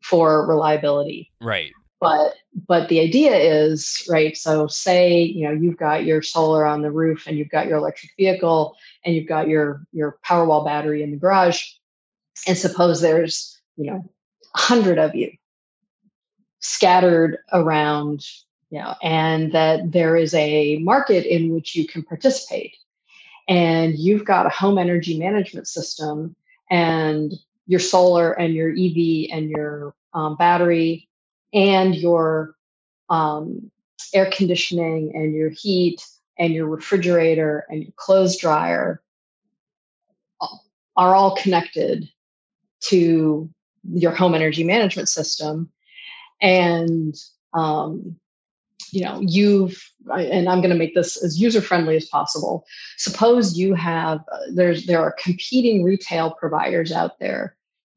[0.03, 1.31] for reliability.
[1.41, 1.73] Right.
[2.05, 2.35] But
[2.69, 4.37] but the idea is right.
[4.37, 7.79] So say you know you've got your solar on the roof and you've got your
[7.79, 11.65] electric vehicle and you've got your your Powerwall battery in the garage,
[12.47, 14.11] and suppose there's you know
[14.55, 15.33] a hundred of you
[16.61, 18.25] scattered around
[18.71, 22.77] you know and that there is a market in which you can participate
[23.49, 26.35] and you've got a home energy management system
[26.71, 27.35] and
[27.67, 31.09] your solar and your ev and your um, battery
[31.55, 32.55] and your
[33.09, 33.71] um,
[34.13, 36.05] air conditioning and your heat
[36.39, 39.01] and your refrigerator and your clothes dryer
[40.97, 42.09] are all connected
[42.81, 43.49] to
[43.93, 45.71] your home energy management system.
[46.41, 47.15] And
[47.55, 48.17] um,
[48.95, 52.65] you know you've and i'm going to make this as user friendly as possible.
[52.97, 57.57] Suppose you have uh, there's there are competing retail providers out there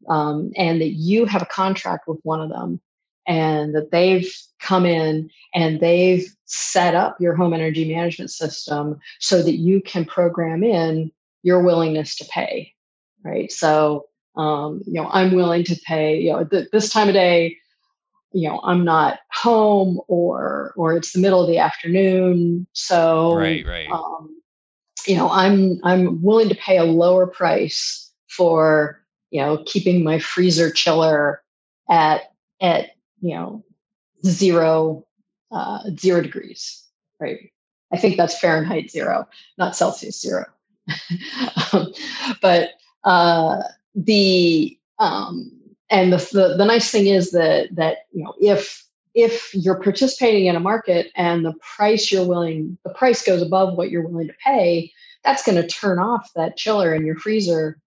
[0.09, 2.81] um, and that you have a contract with one of them
[3.27, 9.43] and that they've come in and they've set up your home energy management system so
[9.43, 11.11] that you can program in
[11.43, 12.73] your willingness to pay
[13.23, 13.51] right?
[13.51, 14.05] So
[14.37, 17.57] um, you know i'm willing to pay you know th- this time of day
[18.31, 23.65] you know i'm not home or or it's the middle of the afternoon so right
[23.65, 23.89] right.
[23.89, 24.29] um,
[25.07, 29.01] you know i'm i'm willing to pay a lower price for
[29.31, 31.41] you know keeping my freezer chiller
[31.89, 32.91] at at
[33.21, 33.63] you know
[34.25, 35.05] zero
[35.51, 36.83] uh, zero degrees
[37.19, 37.51] right?
[37.91, 40.45] I think that's fahrenheit zero not celsius zero.
[41.73, 41.93] Um,
[42.41, 42.71] but
[43.03, 43.61] uh,
[43.95, 45.51] the um,
[45.89, 50.45] and the, the, the nice thing is that that you know if if you're participating
[50.45, 54.27] in a market and the price you're willing the price goes above what you're willing
[54.27, 54.91] to pay
[55.23, 57.79] that's going to turn off that chiller in your freezer.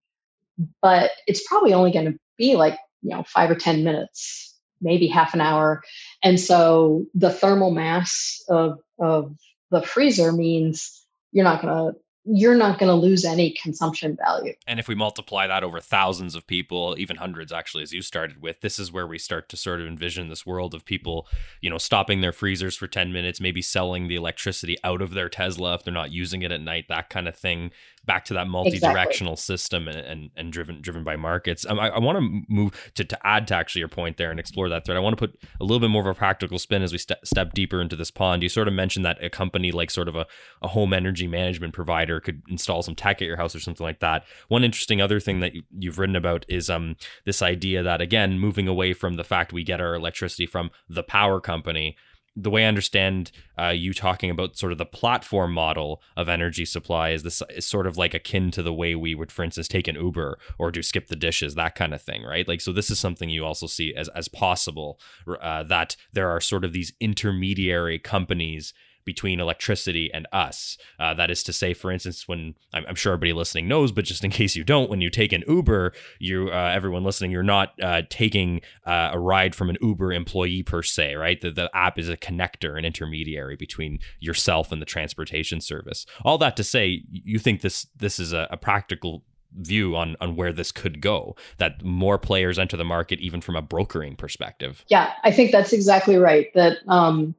[0.81, 4.50] But it's probably only going to be like you know five or ten minutes
[4.81, 5.81] maybe half an hour
[6.23, 9.35] and so the thermal mass of of
[9.71, 14.53] the freezer means you're not going to you're not going to lose any consumption value.
[14.67, 18.41] And if we multiply that over thousands of people, even hundreds actually, as you started
[18.41, 21.27] with, this is where we start to sort of envision this world of people,
[21.61, 25.29] you know, stopping their freezers for 10 minutes, maybe selling the electricity out of their
[25.29, 27.71] Tesla if they're not using it at night, that kind of thing
[28.05, 29.57] back to that multi-directional exactly.
[29.57, 31.65] system and, and, and driven driven by markets.
[31.67, 34.39] Um, I, I want to move to, to add to actually your point there and
[34.39, 34.97] explore that thread.
[34.97, 37.11] I want to put a little bit more of a practical spin as we ste-
[37.23, 38.43] step deeper into this pond.
[38.43, 40.25] You sort of mentioned that a company like sort of a,
[40.61, 43.99] a home energy management provider could install some tech at your house or something like
[43.99, 44.23] that.
[44.47, 46.95] One interesting other thing that you, you've written about is um
[47.25, 51.03] this idea that again moving away from the fact we get our electricity from the
[51.03, 51.95] power company
[52.35, 56.65] the way I understand uh, you talking about sort of the platform model of energy
[56.65, 59.67] supply is this is sort of like akin to the way we would, for instance,
[59.67, 62.47] take an Uber or do skip the dishes, that kind of thing, right?
[62.47, 64.99] Like, so this is something you also see as as possible
[65.41, 68.73] uh, that there are sort of these intermediary companies
[69.05, 70.77] between electricity and us.
[70.99, 74.05] Uh, that is to say, for instance, when I'm, I'm, sure everybody listening knows, but
[74.05, 77.43] just in case you don't, when you take an Uber, you uh, everyone listening, you're
[77.43, 81.39] not uh, taking uh, a ride from an Uber employee per se, right?
[81.41, 86.05] The, the app is a connector, an intermediary between yourself and the transportation service.
[86.23, 89.23] All that to say, you think this this is a, a practical
[89.59, 93.55] view on on where this could go that more players enter the market even from
[93.55, 97.35] a brokering perspective yeah i think that's exactly right that um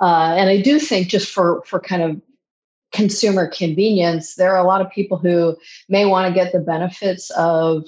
[0.00, 2.20] uh, and I do think just for for kind of
[2.92, 5.56] consumer convenience, there are a lot of people who
[5.88, 7.84] may want to get the benefits of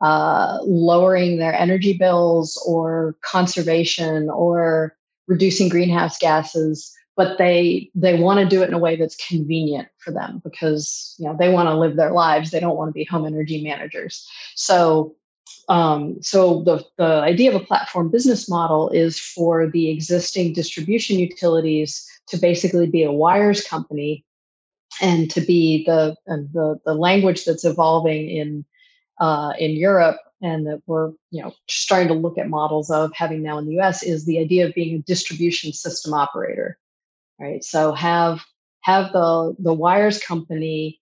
[0.00, 4.96] uh, lowering their energy bills or conservation or
[5.28, 9.88] reducing greenhouse gases but they they want to do it in a way that's convenient
[9.98, 12.50] for them because you know they want to live their lives.
[12.50, 14.26] They don't want to be home energy managers.
[14.54, 15.14] So
[15.70, 21.18] um, so the, the idea of a platform business model is for the existing distribution
[21.18, 24.24] utilities to basically be a wires company
[25.00, 28.64] and to be the the, the language that's evolving in
[29.20, 33.42] uh, in Europe and that we're you know starting to look at models of having
[33.42, 36.76] now in the US is the idea of being a distribution system operator
[37.40, 37.64] right?
[37.64, 38.44] So have
[38.82, 41.00] have the the wires company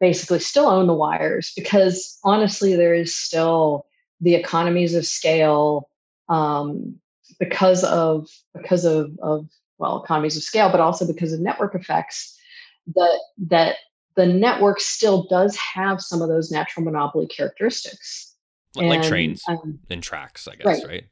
[0.00, 3.86] basically still own the wires because honestly there is still
[4.20, 5.88] the economies of scale
[6.28, 6.96] um,
[7.38, 9.48] because of because of, of
[9.78, 12.38] well economies of scale but also because of network effects
[12.94, 13.76] that that
[14.16, 18.36] the network still does have some of those natural monopoly characteristics.
[18.76, 21.04] Like, and, like trains um, and tracks i guess right, right?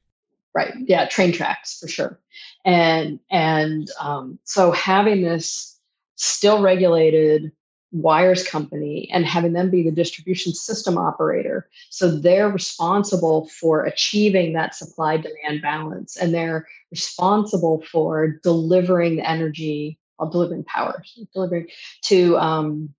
[0.55, 0.74] Right.
[0.84, 2.20] Yeah train tracks for sure.
[2.64, 5.78] And and um, so having this
[6.16, 7.53] still regulated
[7.93, 11.68] wires company and having them be the distribution system operator.
[11.90, 19.28] So they're responsible for achieving that supply demand balance and they're responsible for delivering the
[19.28, 21.03] energy, or delivering power,
[21.34, 21.68] delivering
[22.07, 22.95] to um,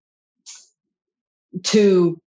[1.64, 2.20] to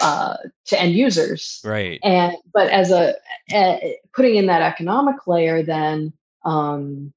[0.00, 1.60] uh, to end users.
[1.64, 2.00] Right.
[2.02, 3.14] And but as a,
[3.52, 6.12] a putting in that economic layer, then
[6.44, 7.12] um,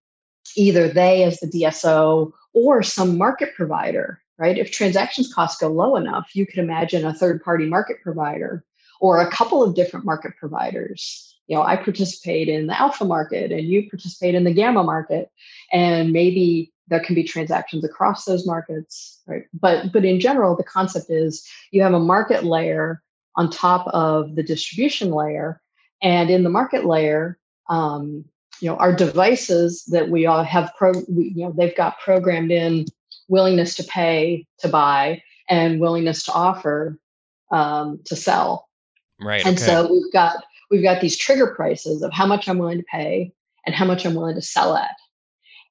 [0.56, 4.58] either they as the DSO or some market provider, right?
[4.58, 8.64] If transactions costs go low enough, you could imagine a third party market provider
[9.00, 11.36] or a couple of different market providers.
[11.48, 15.32] You know, I participate in the alpha market and you participate in the gamma market,
[15.72, 19.46] and maybe there can be transactions across those markets, right?
[19.54, 23.02] But but in general, the concept is you have a market layer
[23.36, 25.62] on top of the distribution layer,
[26.02, 27.38] and in the market layer,
[27.70, 28.26] um,
[28.60, 32.52] you know, our devices that we all have pro, we, you know, they've got programmed
[32.52, 32.86] in
[33.28, 36.98] willingness to pay to buy and willingness to offer
[37.52, 38.68] um, to sell.
[39.20, 39.46] Right.
[39.46, 39.66] And okay.
[39.66, 43.32] so we've got we've got these trigger prices of how much I'm willing to pay
[43.66, 44.96] and how much I'm willing to sell at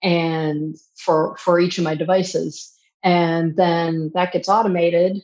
[0.02, 5.20] and for for each of my devices and then that gets automated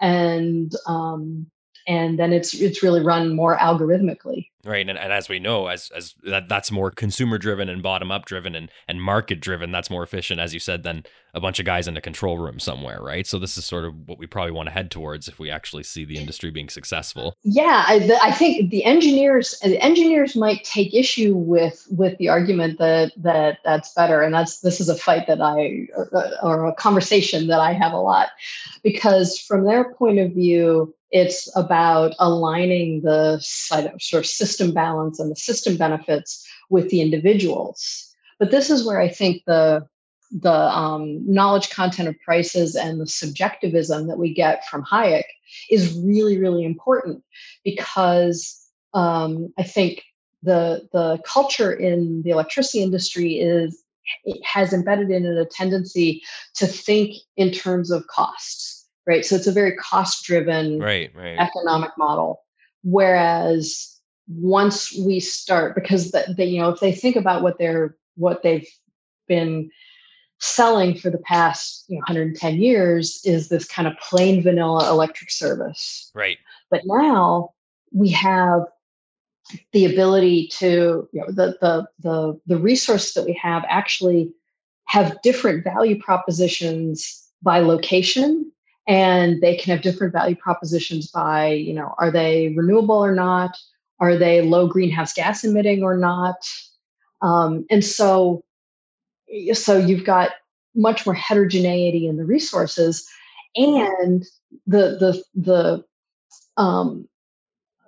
[0.00, 1.46] and um,
[1.86, 4.88] and then it's it's really run more algorithmically right?
[4.88, 8.24] And, and as we know as as that, that's more consumer driven and bottom up
[8.24, 11.04] driven and and market driven that's more efficient as you said than
[11.34, 13.26] a bunch of guys in a control room somewhere right?
[13.26, 15.82] So this is sort of what we probably want to head towards if we actually
[15.82, 17.36] see the industry being successful.
[17.42, 22.16] Yeah i, the, I think the engineers uh, the engineers might take issue with with
[22.18, 26.32] the argument that that that's better and that's this is a fight that i or,
[26.42, 28.28] or a conversation that i have a lot
[28.82, 35.30] because from their point of view it's about aligning the sort of system balance and
[35.30, 38.14] the system benefits with the individuals.
[38.38, 39.86] But this is where I think the
[40.32, 45.22] the um, knowledge content of prices and the subjectivism that we get from Hayek
[45.70, 47.22] is really, really important
[47.64, 48.60] because
[48.92, 50.02] um, I think
[50.42, 53.82] the the culture in the electricity industry is
[54.24, 56.22] it has embedded in it a tendency
[56.54, 58.76] to think in terms of costs
[59.06, 59.24] right?
[59.24, 61.38] So it's a very cost driven right, right.
[61.38, 62.42] economic model.
[62.82, 63.95] Whereas
[64.28, 68.68] once we start, because they, you know, if they think about what they're what they've
[69.28, 69.70] been
[70.38, 75.30] selling for the past you know, 110 years is this kind of plain vanilla electric
[75.30, 76.10] service.
[76.14, 76.38] Right.
[76.70, 77.50] But now
[77.92, 78.62] we have
[79.72, 84.32] the ability to you know the the the the resource that we have actually
[84.86, 88.50] have different value propositions by location
[88.88, 93.56] and they can have different value propositions by you know are they renewable or not
[93.98, 96.36] are they low greenhouse gas emitting or not
[97.22, 98.42] um, and so
[99.52, 100.30] so you've got
[100.74, 103.08] much more heterogeneity in the resources
[103.56, 104.24] and
[104.66, 105.84] the the the
[106.62, 107.08] um,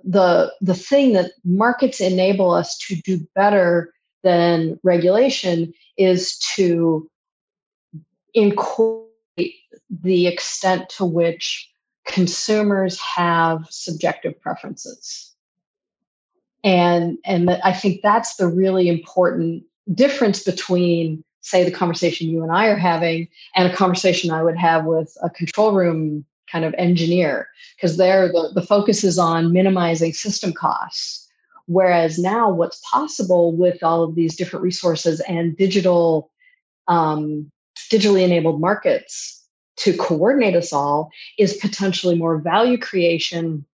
[0.04, 3.92] the the thing that markets enable us to do better
[4.22, 7.08] than regulation is to
[8.34, 9.08] incorporate
[9.90, 11.70] the extent to which
[12.06, 15.34] consumers have subjective preferences.
[16.64, 19.62] And, and I think that's the really important
[19.94, 24.56] difference between, say, the conversation you and I are having and a conversation I would
[24.56, 29.52] have with a control room kind of engineer, because there the, the focus is on
[29.52, 31.28] minimizing system costs.
[31.66, 36.30] Whereas now, what's possible with all of these different resources and digital,
[36.86, 37.52] um,
[37.92, 39.46] digitally enabled markets
[39.76, 43.64] to coordinate us all is potentially more value creation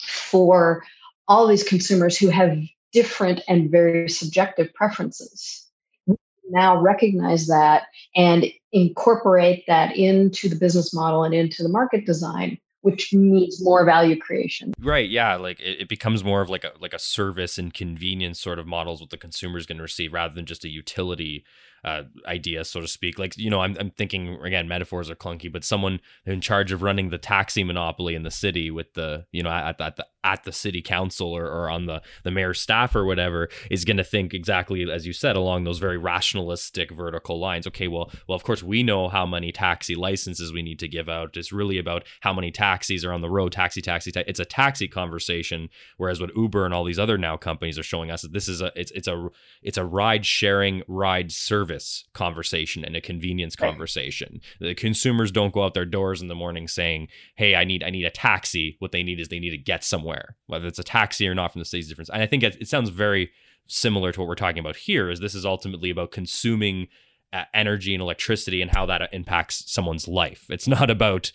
[0.00, 0.84] for
[1.30, 2.58] all these consumers who have
[2.92, 5.64] different and very subjective preferences.
[6.06, 6.16] We
[6.50, 7.84] now recognize that
[8.16, 13.84] and incorporate that into the business model and into the market design which means more
[13.84, 17.58] value creation right yeah like it, it, becomes more of like a like a service
[17.58, 20.64] and convenience sort of models what the consumer is going to receive rather than just
[20.64, 21.44] a utility
[21.84, 23.18] uh, idea, so to speak.
[23.18, 26.82] Like, you know, I'm, I'm thinking again, metaphors are clunky, but someone in charge of
[26.82, 30.44] running the taxi monopoly in the city with the, you know, at, at the at
[30.44, 34.04] the city council or, or on the the mayor's staff or whatever is going to
[34.04, 37.66] think exactly as you said along those very rationalistic vertical lines.
[37.66, 41.08] Okay, well, well, of course we know how many taxi licenses we need to give
[41.08, 41.36] out.
[41.36, 43.52] It's really about how many taxis are on the road.
[43.52, 45.68] Taxi, taxi, ta- it's a taxi conversation.
[45.96, 48.60] Whereas what Uber and all these other now companies are showing us is this is
[48.60, 49.28] a it's it's a
[49.62, 53.68] it's a ride sharing ride service service conversation and a convenience right.
[53.68, 54.40] conversation.
[54.60, 57.90] The consumers don't go out their doors in the morning saying, "Hey, I need I
[57.90, 60.84] need a taxi." What they need is they need to get somewhere, whether it's a
[60.84, 62.10] taxi or not from the state's difference.
[62.10, 63.30] And I think it, it sounds very
[63.66, 65.10] similar to what we're talking about here.
[65.10, 66.88] Is this is ultimately about consuming
[67.32, 70.46] uh, energy and electricity and how that impacts someone's life.
[70.48, 71.32] It's not about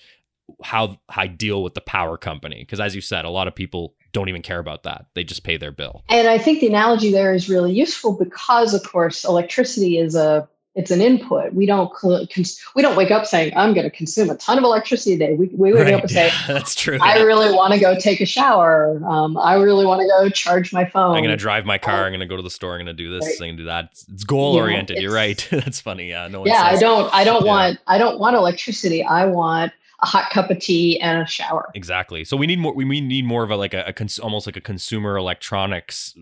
[0.64, 3.96] how I deal with the power company because as you said a lot of people
[4.16, 7.12] don't even care about that they just pay their bill and i think the analogy
[7.12, 11.54] there is really useful because of course electricity is a it's an input.
[11.54, 14.66] We don't cons- we don't wake up saying I'm going to consume a ton of
[14.66, 15.34] electricity today.
[15.34, 15.94] We we wake right.
[15.94, 17.00] up and say that's true.
[17.02, 19.02] I really want to go take a shower.
[19.08, 21.16] Um, I really want to go charge my phone.
[21.16, 22.04] I'm going to drive my car.
[22.06, 22.74] I'm going to go to the store.
[22.74, 23.26] I'm going to do this.
[23.26, 23.34] Right.
[23.34, 23.90] I'm going to do that.
[24.12, 24.98] It's goal oriented.
[24.98, 25.48] You're right.
[25.52, 26.10] that's funny.
[26.10, 26.28] Yeah.
[26.28, 26.46] No.
[26.46, 26.72] yeah.
[26.72, 27.14] Says, I don't.
[27.14, 27.52] I don't yeah.
[27.52, 27.80] want.
[27.88, 29.02] I don't want electricity.
[29.02, 29.72] I want
[30.02, 31.70] a hot cup of tea and a shower.
[31.74, 32.24] Exactly.
[32.24, 32.74] So we need more.
[32.74, 36.14] We need more of a like a, a cons- almost like a consumer electronics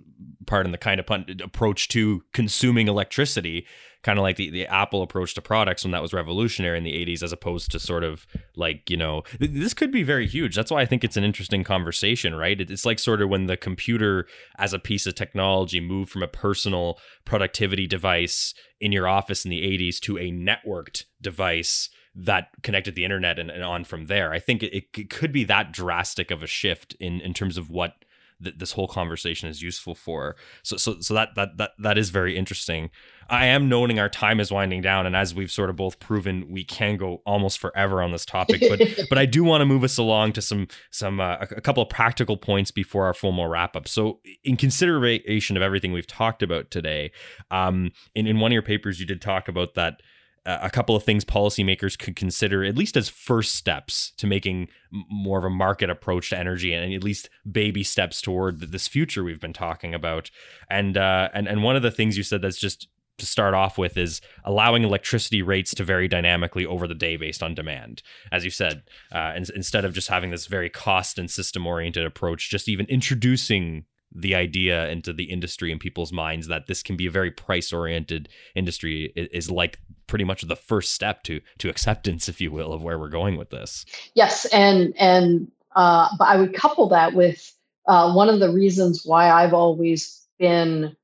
[0.46, 3.66] part in the kind of pun- approach to consuming electricity
[4.04, 6.94] kind of like the, the Apple approach to products when that was revolutionary in the
[6.94, 10.56] 80s, as opposed to sort of like, you know, th- this could be very huge.
[10.56, 12.60] That's why I think it's an interesting conversation, right?
[12.60, 16.28] It's like sort of when the computer as a piece of technology moved from a
[16.28, 22.96] personal productivity device in your office in the 80s to a networked device that connected
[22.96, 24.32] the internet and, and on from there.
[24.32, 27.70] I think it, it could be that drastic of a shift in, in terms of
[27.70, 28.04] what
[28.44, 30.36] th- this whole conversation is useful for.
[30.62, 32.90] So so so that that that that is very interesting.
[33.30, 36.52] I am noting our time is winding down, and as we've sort of both proven,
[36.52, 38.62] we can go almost forever on this topic.
[38.68, 41.82] But but I do want to move us along to some some uh, a couple
[41.82, 43.88] of practical points before our formal wrap up.
[43.88, 47.12] So in consideration of everything we've talked about today,
[47.50, 50.02] um, in in one of your papers, you did talk about that
[50.46, 55.40] a couple of things policymakers could consider at least as first steps to making more
[55.40, 59.40] of a market approach to energy and at least baby steps toward this future we've
[59.40, 60.30] been talking about
[60.70, 62.88] and uh, and and one of the things you said that's just
[63.18, 67.44] to start off with is allowing electricity rates to vary dynamically over the day based
[67.44, 68.02] on demand.
[68.32, 72.06] As you said, uh, in, instead of just having this very cost and system oriented
[72.06, 73.86] approach, just even introducing
[74.16, 77.74] the idea into the industry and people's minds that this can be a very price
[77.74, 82.74] oriented industry is, like pretty much the first step to to acceptance if you will
[82.74, 83.86] of where we're going with this.
[84.14, 87.54] Yes and and uh, but i would couple that with
[87.88, 90.96] uh, one of the reasons why i've always been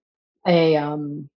[0.47, 1.30] a um,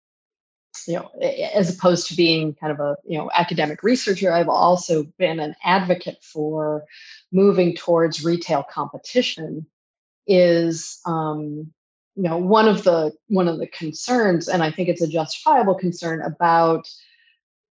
[0.87, 1.11] you know
[1.55, 5.55] as opposed to being kind of a you know academic researcher i've also been an
[5.65, 6.85] advocate for
[7.33, 9.67] moving towards retail competition
[10.31, 11.73] is um,
[12.15, 15.75] you know one of the one of the concerns and i think it's a justifiable
[15.75, 16.89] concern about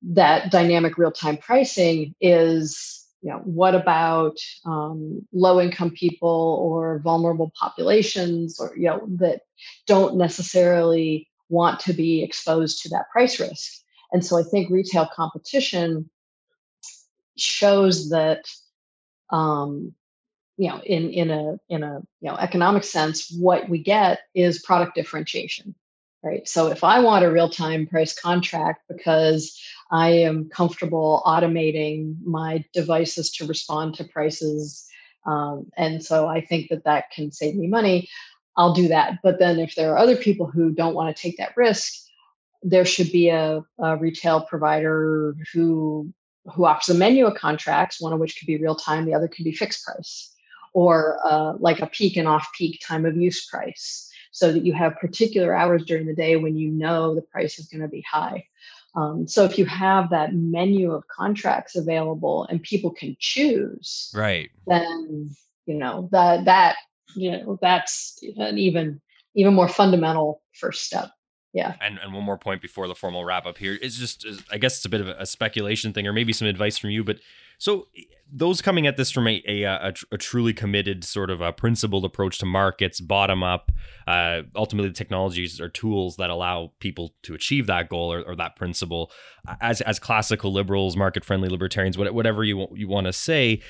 [0.02, 7.52] that dynamic real-time pricing is you know what about um, low income people or vulnerable
[7.60, 9.40] populations or you know that
[9.86, 13.82] don't necessarily want to be exposed to that price risk?
[14.12, 16.08] And so i think retail competition
[17.36, 18.44] shows that
[19.30, 19.92] um,
[20.56, 24.62] you know in in a in a you know economic sense what we get is
[24.62, 25.74] product differentiation
[26.22, 26.48] right?
[26.48, 32.64] So if i want a real time price contract because i am comfortable automating my
[32.72, 34.86] devices to respond to prices
[35.26, 38.08] um, and so i think that that can save me money
[38.56, 39.18] i'll do that.
[39.22, 41.92] But then if there are other people who don't want to take that risk
[42.62, 46.12] there should be a, a retail provider who
[46.54, 49.28] who offers a menu of contracts one of which could be real time the other
[49.28, 50.32] could be fixed price
[50.76, 54.74] or uh, like a peak and off peak time of use price so that you
[54.74, 58.02] have particular hours during the day when you know the price is going to be
[58.02, 58.44] high.
[58.94, 64.50] Um, so if you have that menu of contracts available and people can choose, right,
[64.66, 65.30] then
[65.64, 66.76] you know that that
[67.14, 69.00] you know that's an even
[69.34, 71.08] even more fundamental first step.
[71.54, 71.74] Yeah.
[71.80, 74.76] And and one more point before the formal wrap up here is just I guess
[74.76, 77.16] it's a bit of a speculation thing or maybe some advice from you, but
[77.58, 77.88] so
[78.32, 82.04] those coming at this from a a, a, a truly committed sort of a principled
[82.04, 83.70] approach to markets, bottom up.
[84.06, 88.36] Uh, ultimately, the technologies are tools that allow people to achieve that goal or, or
[88.36, 89.12] that principle.
[89.60, 93.60] As as classical liberals, market friendly libertarians, whatever you you want to say,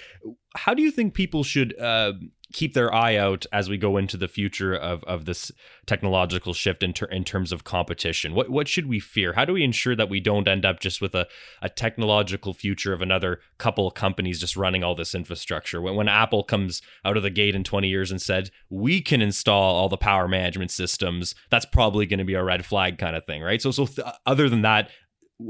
[0.55, 2.14] how do you think people should uh,
[2.53, 5.51] keep their eye out as we go into the future of, of this
[5.86, 8.34] technological shift in, ter- in terms of competition?
[8.34, 9.32] What what should we fear?
[9.32, 11.26] How do we ensure that we don't end up just with a,
[11.61, 15.80] a technological future of another couple of companies just running all this infrastructure?
[15.80, 19.20] When, when Apple comes out of the gate in 20 years and said, we can
[19.20, 23.16] install all the power management systems, that's probably going to be a red flag kind
[23.16, 23.61] of thing, right?
[23.61, 24.90] So, so th- other than that,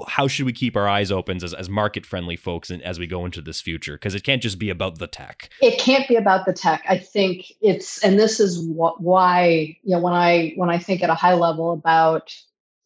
[0.09, 3.07] how should we keep our eyes open as, as market friendly folks and as we
[3.07, 3.95] go into this future?
[3.95, 5.51] Because it can't just be about the tech.
[5.63, 6.85] It can't be about the tech.
[6.89, 11.11] I think it's and this is why you know when i when i think at
[11.11, 12.35] a high level about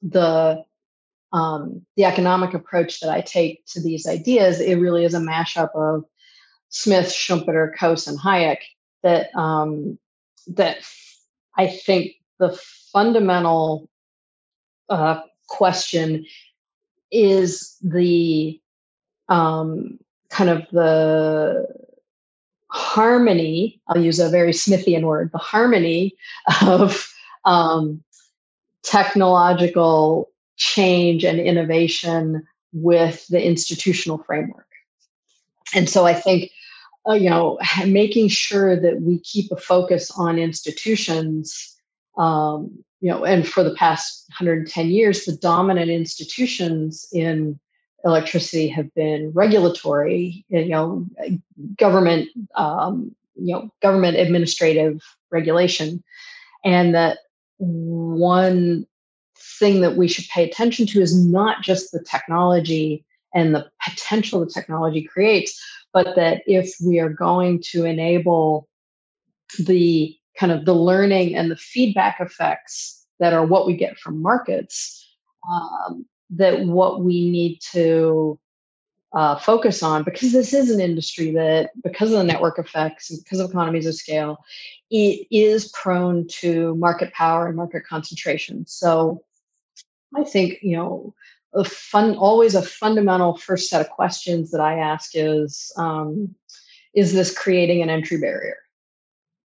[0.02, 0.64] the
[1.32, 5.70] um, the economic approach that i take to these ideas it really is a mashup
[5.74, 6.04] of
[6.70, 8.58] smith schumpeter coase and hayek
[9.02, 9.98] that um,
[10.48, 10.78] that
[11.56, 12.58] i think the
[12.92, 13.88] fundamental
[14.88, 16.24] uh, question
[17.10, 18.60] is the
[19.28, 19.98] um,
[20.28, 21.66] kind of the
[22.70, 26.14] harmony, I'll use a very Smithian word, the harmony
[26.62, 27.12] of
[27.44, 28.02] um,
[28.82, 34.66] technological change and innovation with the institutional framework.
[35.74, 36.50] And so I think,
[37.08, 41.76] uh, you know, making sure that we keep a focus on institutions,
[42.16, 47.58] um, you know, and for the past 110 years, the dominant institutions in
[48.04, 51.06] electricity have been regulatory, you know,
[51.76, 56.02] government, um, you know, government administrative regulation,
[56.64, 57.18] and that
[57.58, 58.86] one
[59.58, 64.40] thing that we should pay attention to is not just the technology and the potential
[64.40, 68.68] the technology creates, but that if we are going to enable
[69.58, 74.22] the kind of the learning and the feedback effects that are what we get from
[74.22, 75.06] markets,
[75.48, 78.40] um, that what we need to
[79.12, 83.22] uh, focus on because this is an industry that because of the network effects and
[83.22, 84.38] because of economies of scale
[84.90, 88.64] it is prone to market power and market concentration.
[88.66, 89.24] So
[90.16, 91.12] i think you know
[91.54, 96.32] a fun always a fundamental first set of questions that i ask is um,
[96.94, 98.58] is this creating an entry barrier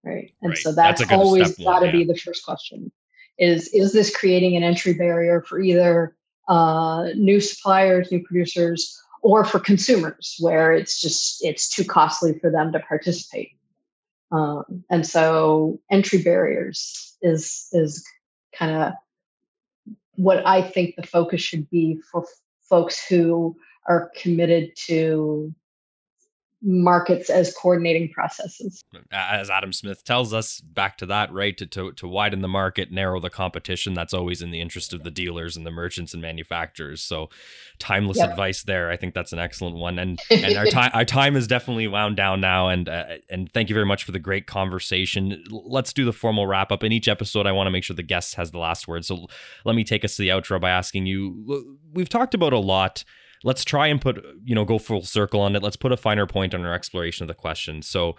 [0.05, 0.57] right and right.
[0.57, 1.91] so that's, that's always got to yeah.
[1.91, 2.91] be the first question
[3.37, 6.15] is is this creating an entry barrier for either
[6.47, 12.51] uh, new suppliers, new producers, or for consumers where it's just it's too costly for
[12.51, 13.51] them to participate.
[14.31, 18.05] Um, and so entry barriers is is
[18.57, 18.93] kind of
[20.15, 22.25] what I think the focus should be for
[22.69, 23.55] folks who
[23.87, 25.53] are committed to
[26.65, 28.83] markets as coordinating processes.
[29.11, 31.55] As Adam Smith tells us, back to that, right?
[31.57, 35.03] To, to, to widen the market, narrow the competition, that's always in the interest of
[35.03, 37.01] the dealers and the merchants and manufacturers.
[37.01, 37.29] So
[37.77, 38.31] timeless yep.
[38.31, 38.89] advice there.
[38.89, 39.99] I think that's an excellent one.
[39.99, 42.69] And and our time our time is definitely wound down now.
[42.69, 45.43] And uh, and thank you very much for the great conversation.
[45.49, 46.83] Let's do the formal wrap up.
[46.83, 49.05] In each episode, I want to make sure the guest has the last word.
[49.05, 49.27] So
[49.65, 53.03] let me take us to the outro by asking you, we've talked about a lot
[53.43, 55.63] let's try and put you know go full circle on it.
[55.63, 57.81] Let's put a finer point on our exploration of the question.
[57.81, 58.15] So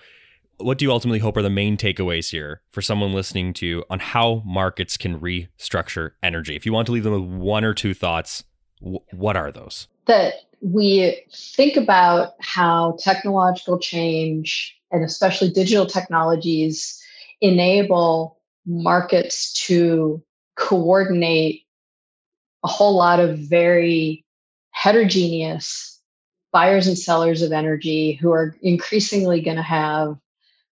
[0.58, 3.98] what do you ultimately hope are the main takeaways here for someone listening to on
[3.98, 6.56] how markets can restructure energy?
[6.56, 8.44] If you want to leave them with one or two thoughts
[8.80, 9.88] w- what are those?
[10.06, 17.02] That we think about how technological change and especially digital technologies
[17.40, 20.22] enable markets to
[20.56, 21.62] coordinate
[22.64, 24.24] a whole lot of very
[24.76, 26.02] heterogeneous
[26.52, 30.16] buyers and sellers of energy who are increasingly going to have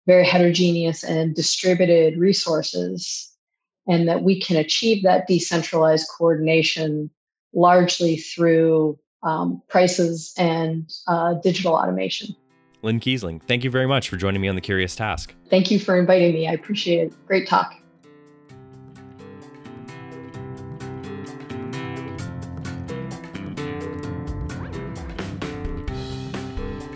[0.08, 3.32] very heterogeneous and distributed resources,
[3.86, 7.10] and that we can achieve that decentralized coordination
[7.54, 12.34] largely through um, prices and uh, digital automation.
[12.82, 15.32] Lynne Kiesling, thank you very much for joining me on The Curious Task.
[15.48, 16.48] Thank you for inviting me.
[16.48, 17.26] I appreciate it.
[17.28, 17.76] Great talk.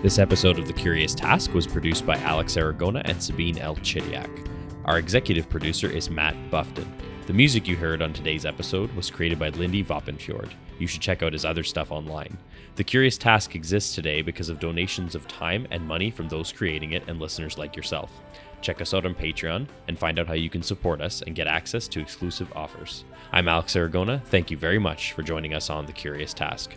[0.06, 3.74] This episode of The Curious Task was produced by Alex Aragona and Sabine L.
[3.74, 4.48] Chidiak.
[4.84, 6.86] Our executive producer is Matt Buffton.
[7.26, 10.52] The music you heard on today's episode was created by Lindy Voppenfjord.
[10.78, 12.38] You should check out his other stuff online.
[12.76, 16.92] The Curious Task exists today because of donations of time and money from those creating
[16.92, 18.12] it and listeners like yourself.
[18.60, 21.48] Check us out on Patreon and find out how you can support us and get
[21.48, 23.04] access to exclusive offers.
[23.32, 24.22] I'm Alex Aragona.
[24.26, 26.76] Thank you very much for joining us on The Curious Task.